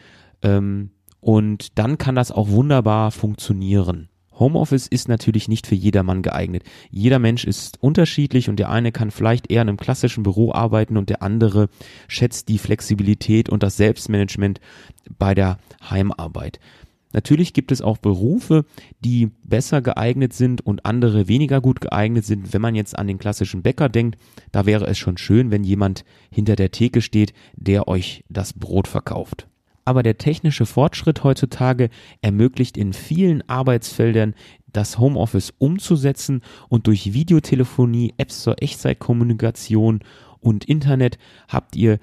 ähm, 0.42 0.90
und 1.20 1.78
dann 1.78 1.96
kann 1.96 2.16
das 2.16 2.32
auch 2.32 2.48
wunderbar 2.48 3.12
funktionieren. 3.12 4.09
Homeoffice 4.40 4.86
ist 4.86 5.08
natürlich 5.08 5.46
nicht 5.48 5.66
für 5.66 5.74
jedermann 5.74 6.22
geeignet. 6.22 6.64
Jeder 6.90 7.18
Mensch 7.18 7.44
ist 7.44 7.80
unterschiedlich 7.82 8.48
und 8.48 8.56
der 8.56 8.70
eine 8.70 8.90
kann 8.90 9.10
vielleicht 9.10 9.52
eher 9.52 9.62
in 9.62 9.68
einem 9.68 9.76
klassischen 9.76 10.22
Büro 10.22 10.52
arbeiten 10.52 10.96
und 10.96 11.10
der 11.10 11.22
andere 11.22 11.68
schätzt 12.08 12.48
die 12.48 12.58
Flexibilität 12.58 13.50
und 13.50 13.62
das 13.62 13.76
Selbstmanagement 13.76 14.60
bei 15.18 15.34
der 15.34 15.58
Heimarbeit. 15.88 16.58
Natürlich 17.12 17.52
gibt 17.52 17.72
es 17.72 17.82
auch 17.82 17.98
Berufe, 17.98 18.64
die 19.00 19.30
besser 19.42 19.82
geeignet 19.82 20.32
sind 20.32 20.64
und 20.64 20.86
andere 20.86 21.28
weniger 21.28 21.60
gut 21.60 21.80
geeignet 21.80 22.24
sind. 22.24 22.52
Wenn 22.52 22.62
man 22.62 22.76
jetzt 22.76 22.98
an 22.98 23.08
den 23.08 23.18
klassischen 23.18 23.62
Bäcker 23.62 23.88
denkt, 23.88 24.18
da 24.52 24.64
wäre 24.64 24.86
es 24.86 24.96
schon 24.96 25.18
schön, 25.18 25.50
wenn 25.50 25.64
jemand 25.64 26.04
hinter 26.30 26.56
der 26.56 26.70
Theke 26.70 27.02
steht, 27.02 27.32
der 27.56 27.88
euch 27.88 28.24
das 28.28 28.52
Brot 28.52 28.86
verkauft 28.86 29.49
aber 29.84 30.02
der 30.02 30.18
technische 30.18 30.66
Fortschritt 30.66 31.24
heutzutage 31.24 31.90
ermöglicht 32.22 32.76
in 32.76 32.92
vielen 32.92 33.48
Arbeitsfeldern 33.48 34.34
das 34.72 34.98
Homeoffice 34.98 35.52
umzusetzen 35.58 36.42
und 36.68 36.86
durch 36.86 37.12
Videotelefonie, 37.12 38.14
Apps 38.18 38.42
zur 38.42 38.62
Echtzeitkommunikation 38.62 40.00
und 40.40 40.64
Internet 40.64 41.18
habt 41.48 41.76
ihr 41.76 41.98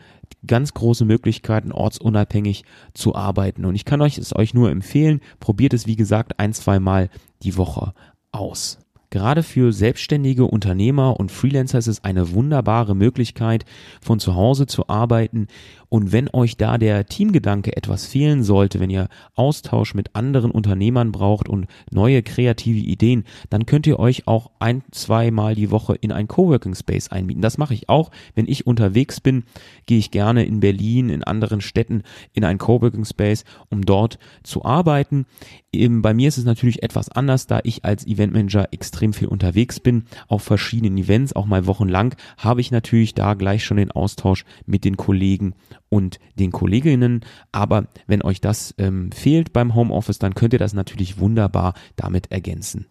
ganz 0.45 0.73
große 0.73 1.05
Möglichkeiten, 1.05 1.71
ortsunabhängig 1.71 2.63
zu 2.93 3.15
arbeiten. 3.15 3.65
Und 3.65 3.75
ich 3.75 3.85
kann 3.85 4.01
euch 4.01 4.17
es 4.17 4.35
euch 4.35 4.53
nur 4.53 4.69
empfehlen, 4.69 5.21
probiert 5.39 5.73
es 5.73 5.87
wie 5.87 5.95
gesagt 5.95 6.39
ein, 6.39 6.53
zwei 6.53 6.79
Mal 6.79 7.09
die 7.41 7.57
Woche 7.57 7.93
aus. 8.31 8.79
Gerade 9.09 9.41
für 9.41 9.71
selbstständige 9.71 10.43
Unternehmer 10.43 11.17
und 11.17 11.31
Freelancer 11.31 11.77
ist 11.77 11.87
es 11.87 12.03
eine 12.03 12.33
wunderbare 12.33 12.93
Möglichkeit, 12.93 13.63
von 14.01 14.19
zu 14.19 14.35
Hause 14.35 14.65
zu 14.65 14.89
arbeiten. 14.89 15.47
Und 15.87 16.11
wenn 16.11 16.29
euch 16.33 16.57
da 16.57 16.77
der 16.77 17.05
Teamgedanke 17.05 17.77
etwas 17.77 18.05
fehlen 18.05 18.43
sollte, 18.43 18.81
wenn 18.81 18.89
ihr 18.89 19.07
Austausch 19.35 19.93
mit 19.93 20.17
anderen 20.17 20.51
Unternehmern 20.51 21.13
braucht 21.13 21.47
und 21.47 21.67
neue 21.89 22.21
kreative 22.21 22.79
Ideen, 22.79 23.23
dann 23.49 23.65
könnt 23.65 23.87
ihr 23.87 23.97
euch 23.97 24.27
auch 24.27 24.51
ein, 24.59 24.83
zwei 24.91 25.31
Mal 25.31 25.55
die 25.55 25.71
Woche 25.71 25.95
in 25.95 26.11
ein 26.11 26.27
Coworking 26.27 26.75
Space 26.75 27.07
einmieten. 27.07 27.41
Das 27.41 27.57
mache 27.57 27.73
ich 27.73 27.87
auch. 27.87 28.11
Wenn 28.35 28.49
ich 28.49 28.67
unterwegs 28.67 29.21
bin, 29.21 29.45
gehe 29.85 29.99
ich 29.99 30.11
gerne 30.11 30.43
in 30.43 30.59
Berlin, 30.59 31.07
in 31.07 31.23
anderen 31.23 31.61
Städten 31.61 32.03
in 32.33 32.43
ein 32.43 32.57
Coworking 32.57 33.05
Space, 33.05 33.45
um 33.69 33.85
dort 33.85 34.19
zu 34.43 34.65
arbeiten. 34.65 35.25
Bei 35.73 36.13
mir 36.13 36.27
ist 36.27 36.37
es 36.37 36.43
natürlich 36.43 36.83
etwas 36.83 37.07
anders, 37.07 37.47
da 37.47 37.61
ich 37.63 37.85
als 37.85 38.05
Eventmanager 38.05 38.73
extrem 38.73 38.96
viel 39.13 39.27
unterwegs 39.27 39.79
bin, 39.79 40.05
auf 40.27 40.43
verschiedenen 40.43 40.97
Events, 40.97 41.33
auch 41.33 41.45
mal 41.45 41.65
wochenlang, 41.65 42.15
habe 42.37 42.61
ich 42.61 42.71
natürlich 42.71 43.13
da 43.13 43.33
gleich 43.33 43.63
schon 43.63 43.77
den 43.77 43.91
Austausch 43.91 44.45
mit 44.65 44.85
den 44.85 44.97
Kollegen 44.97 45.53
und 45.89 46.19
den 46.35 46.51
Kolleginnen. 46.51 47.21
Aber 47.51 47.87
wenn 48.07 48.21
euch 48.21 48.41
das 48.41 48.73
ähm, 48.77 49.11
fehlt 49.11 49.53
beim 49.53 49.75
Homeoffice, 49.75 50.19
dann 50.19 50.35
könnt 50.35 50.53
ihr 50.53 50.59
das 50.59 50.73
natürlich 50.73 51.19
wunderbar 51.19 51.73
damit 51.95 52.31
ergänzen. 52.31 52.87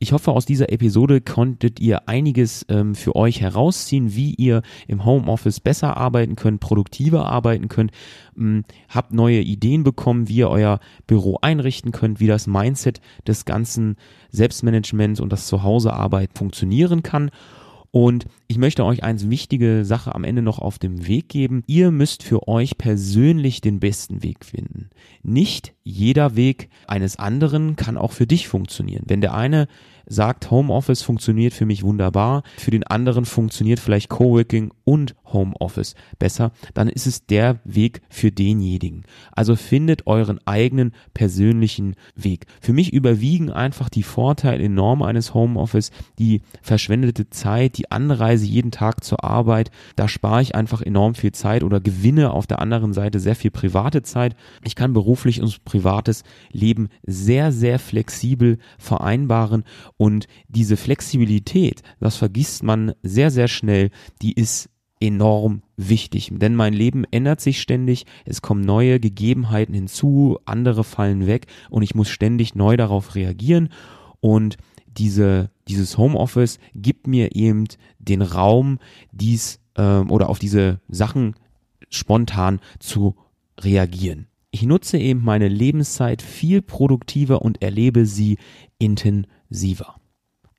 Ich 0.00 0.12
hoffe, 0.12 0.30
aus 0.30 0.46
dieser 0.46 0.70
Episode 0.70 1.20
konntet 1.20 1.80
ihr 1.80 2.08
einiges 2.08 2.64
ähm, 2.68 2.94
für 2.94 3.16
euch 3.16 3.40
herausziehen, 3.40 4.14
wie 4.14 4.32
ihr 4.32 4.62
im 4.86 5.04
Homeoffice 5.04 5.58
besser 5.58 5.96
arbeiten 5.96 6.36
könnt, 6.36 6.60
produktiver 6.60 7.26
arbeiten 7.26 7.66
könnt, 7.66 7.90
ähm, 8.38 8.64
habt 8.88 9.12
neue 9.12 9.40
Ideen 9.40 9.82
bekommen, 9.82 10.28
wie 10.28 10.36
ihr 10.36 10.50
euer 10.50 10.78
Büro 11.08 11.38
einrichten 11.42 11.90
könnt, 11.90 12.20
wie 12.20 12.28
das 12.28 12.46
Mindset 12.46 13.00
des 13.26 13.44
ganzen 13.44 13.96
Selbstmanagements 14.30 15.18
und 15.18 15.32
das 15.32 15.48
Zuhausearbeit 15.48 16.30
funktionieren 16.32 17.02
kann. 17.02 17.32
Und 17.90 18.26
ich 18.48 18.58
möchte 18.58 18.84
euch 18.84 19.02
eine 19.02 19.30
wichtige 19.30 19.84
Sache 19.84 20.14
am 20.14 20.24
Ende 20.24 20.42
noch 20.42 20.58
auf 20.58 20.78
dem 20.78 21.06
Weg 21.06 21.28
geben. 21.28 21.62
Ihr 21.66 21.90
müsst 21.90 22.22
für 22.22 22.46
euch 22.46 22.76
persönlich 22.76 23.60
den 23.60 23.80
besten 23.80 24.22
Weg 24.22 24.44
finden. 24.44 24.90
Nicht 25.22 25.74
jeder 25.84 26.36
Weg 26.36 26.68
eines 26.86 27.18
anderen 27.18 27.76
kann 27.76 27.96
auch 27.96 28.12
für 28.12 28.26
dich 28.26 28.46
funktionieren. 28.48 29.04
Wenn 29.06 29.20
der 29.20 29.34
eine 29.34 29.68
sagt, 30.08 30.50
Homeoffice 30.50 31.02
funktioniert 31.02 31.52
für 31.52 31.66
mich 31.66 31.82
wunderbar, 31.82 32.42
für 32.56 32.70
den 32.70 32.84
anderen 32.84 33.24
funktioniert 33.24 33.80
vielleicht 33.80 34.08
Coworking 34.08 34.72
und 34.84 35.14
Homeoffice 35.32 35.94
besser, 36.18 36.52
dann 36.74 36.88
ist 36.88 37.06
es 37.06 37.26
der 37.26 37.60
Weg 37.64 38.00
für 38.08 38.32
denjenigen. 38.32 39.04
Also 39.32 39.56
findet 39.56 40.06
euren 40.06 40.40
eigenen 40.46 40.92
persönlichen 41.14 41.94
Weg. 42.14 42.46
Für 42.60 42.72
mich 42.72 42.92
überwiegen 42.92 43.50
einfach 43.50 43.88
die 43.88 44.02
Vorteile 44.02 44.64
enorm 44.64 45.02
eines 45.02 45.34
Homeoffice, 45.34 45.90
die 46.18 46.40
verschwendete 46.62 47.28
Zeit, 47.30 47.76
die 47.78 47.90
Anreise 47.90 48.46
jeden 48.46 48.70
Tag 48.70 49.04
zur 49.04 49.24
Arbeit. 49.24 49.70
Da 49.96 50.08
spare 50.08 50.42
ich 50.42 50.54
einfach 50.54 50.82
enorm 50.82 51.14
viel 51.14 51.32
Zeit 51.32 51.62
oder 51.62 51.80
gewinne 51.80 52.32
auf 52.32 52.46
der 52.46 52.60
anderen 52.60 52.92
Seite 52.92 53.20
sehr 53.20 53.36
viel 53.36 53.50
private 53.50 54.02
Zeit. 54.02 54.34
Ich 54.64 54.74
kann 54.74 54.92
beruflich 54.92 55.42
und 55.42 55.64
privates 55.64 56.24
Leben 56.50 56.88
sehr, 57.06 57.52
sehr 57.52 57.78
flexibel 57.78 58.58
vereinbaren 58.78 59.64
und 59.98 60.26
diese 60.48 60.78
Flexibilität, 60.78 61.82
das 62.00 62.16
vergisst 62.16 62.62
man 62.62 62.94
sehr, 63.02 63.30
sehr 63.30 63.48
schnell, 63.48 63.90
die 64.22 64.32
ist 64.32 64.70
enorm 65.00 65.62
wichtig, 65.76 66.30
denn 66.32 66.54
mein 66.56 66.72
Leben 66.72 67.04
ändert 67.10 67.40
sich 67.40 67.60
ständig, 67.60 68.06
es 68.24 68.40
kommen 68.40 68.62
neue 68.62 68.98
Gegebenheiten 68.98 69.74
hinzu, 69.74 70.38
andere 70.44 70.82
fallen 70.82 71.26
weg 71.26 71.46
und 71.68 71.82
ich 71.82 71.94
muss 71.94 72.08
ständig 72.08 72.54
neu 72.54 72.76
darauf 72.76 73.14
reagieren 73.14 73.68
und 74.20 74.56
diese, 74.86 75.50
dieses 75.68 75.98
Homeoffice 75.98 76.58
gibt 76.74 77.06
mir 77.06 77.36
eben 77.36 77.64
den 77.98 78.22
Raum, 78.22 78.78
dies 79.12 79.60
ähm, 79.76 80.10
oder 80.10 80.28
auf 80.28 80.38
diese 80.38 80.80
Sachen 80.88 81.34
spontan 81.90 82.60
zu 82.80 83.14
reagieren. 83.60 84.26
Ich 84.50 84.62
nutze 84.62 84.96
eben 84.96 85.22
meine 85.22 85.48
Lebenszeit 85.48 86.22
viel 86.22 86.62
produktiver 86.62 87.42
und 87.42 87.60
erlebe 87.60 88.06
sie 88.06 88.38
intensiver. 88.78 89.96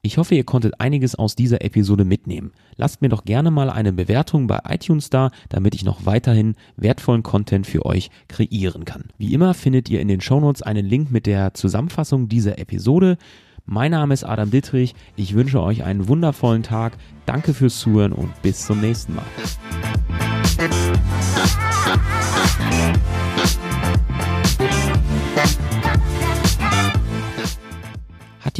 Ich 0.01 0.17
hoffe, 0.17 0.35
ihr 0.35 0.43
konntet 0.43 0.79
einiges 0.79 1.15
aus 1.15 1.35
dieser 1.35 1.61
Episode 1.61 2.05
mitnehmen. 2.05 2.51
Lasst 2.77 3.01
mir 3.01 3.09
doch 3.09 3.25
gerne 3.25 3.51
mal 3.51 3.69
eine 3.69 3.91
Bewertung 3.91 4.47
bei 4.47 4.59
iTunes 4.69 5.09
da, 5.09 5.31
damit 5.49 5.75
ich 5.75 5.83
noch 5.83 6.05
weiterhin 6.05 6.55
wertvollen 6.77 7.23
Content 7.23 7.65
für 7.65 7.85
euch 7.85 8.09
kreieren 8.27 8.85
kann. 8.85 9.05
Wie 9.17 9.33
immer 9.33 9.53
findet 9.53 9.89
ihr 9.89 9.99
in 9.99 10.07
den 10.07 10.21
Shownotes 10.21 10.61
einen 10.61 10.85
Link 10.85 11.11
mit 11.11 11.25
der 11.25 11.53
Zusammenfassung 11.55 12.29
dieser 12.29 12.59
Episode. 12.59 13.17
Mein 13.65 13.91
Name 13.91 14.13
ist 14.13 14.23
Adam 14.23 14.51
Dittrich. 14.51 14.93
Ich 15.15 15.33
wünsche 15.33 15.61
euch 15.61 15.83
einen 15.83 16.07
wundervollen 16.07 16.63
Tag. 16.63 16.97
Danke 17.25 17.53
fürs 17.53 17.79
Zuhören 17.79 18.13
und 18.13 18.39
bis 18.41 18.65
zum 18.65 18.79
nächsten 18.81 19.15
Mal. 19.15 19.25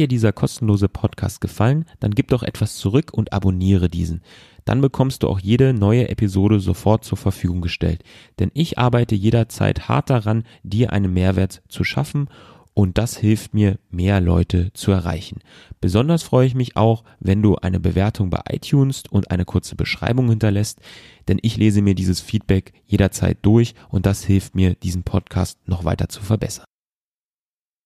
Dir 0.00 0.08
dieser 0.08 0.32
kostenlose 0.32 0.88
Podcast 0.88 1.40
gefallen, 1.40 1.84
dann 2.00 2.10
gib 2.10 2.28
doch 2.28 2.42
etwas 2.42 2.76
zurück 2.76 3.12
und 3.12 3.32
abonniere 3.32 3.88
diesen. 3.88 4.22
Dann 4.64 4.80
bekommst 4.80 5.22
du 5.22 5.28
auch 5.28 5.38
jede 5.38 5.72
neue 5.72 6.08
Episode 6.08 6.60
sofort 6.60 7.04
zur 7.04 7.18
Verfügung 7.18 7.60
gestellt. 7.60 8.02
Denn 8.38 8.50
ich 8.54 8.78
arbeite 8.78 9.14
jederzeit 9.14 9.88
hart 9.88 10.10
daran, 10.10 10.44
dir 10.62 10.92
einen 10.92 11.12
Mehrwert 11.12 11.62
zu 11.68 11.84
schaffen 11.84 12.28
und 12.72 12.98
das 12.98 13.16
hilft 13.16 13.52
mir, 13.52 13.78
mehr 13.90 14.20
Leute 14.20 14.72
zu 14.72 14.90
erreichen. 14.90 15.40
Besonders 15.80 16.22
freue 16.22 16.46
ich 16.46 16.54
mich 16.54 16.76
auch, 16.76 17.04
wenn 17.18 17.42
du 17.42 17.56
eine 17.56 17.80
Bewertung 17.80 18.30
bei 18.30 18.40
iTunes 18.48 19.02
und 19.10 19.30
eine 19.30 19.44
kurze 19.44 19.76
Beschreibung 19.76 20.28
hinterlässt, 20.28 20.80
denn 21.28 21.38
ich 21.42 21.56
lese 21.56 21.82
mir 21.82 21.94
dieses 21.94 22.20
Feedback 22.20 22.72
jederzeit 22.86 23.38
durch 23.42 23.74
und 23.88 24.06
das 24.06 24.24
hilft 24.24 24.54
mir, 24.54 24.74
diesen 24.76 25.02
Podcast 25.02 25.58
noch 25.66 25.84
weiter 25.84 26.08
zu 26.08 26.22
verbessern. 26.22 26.64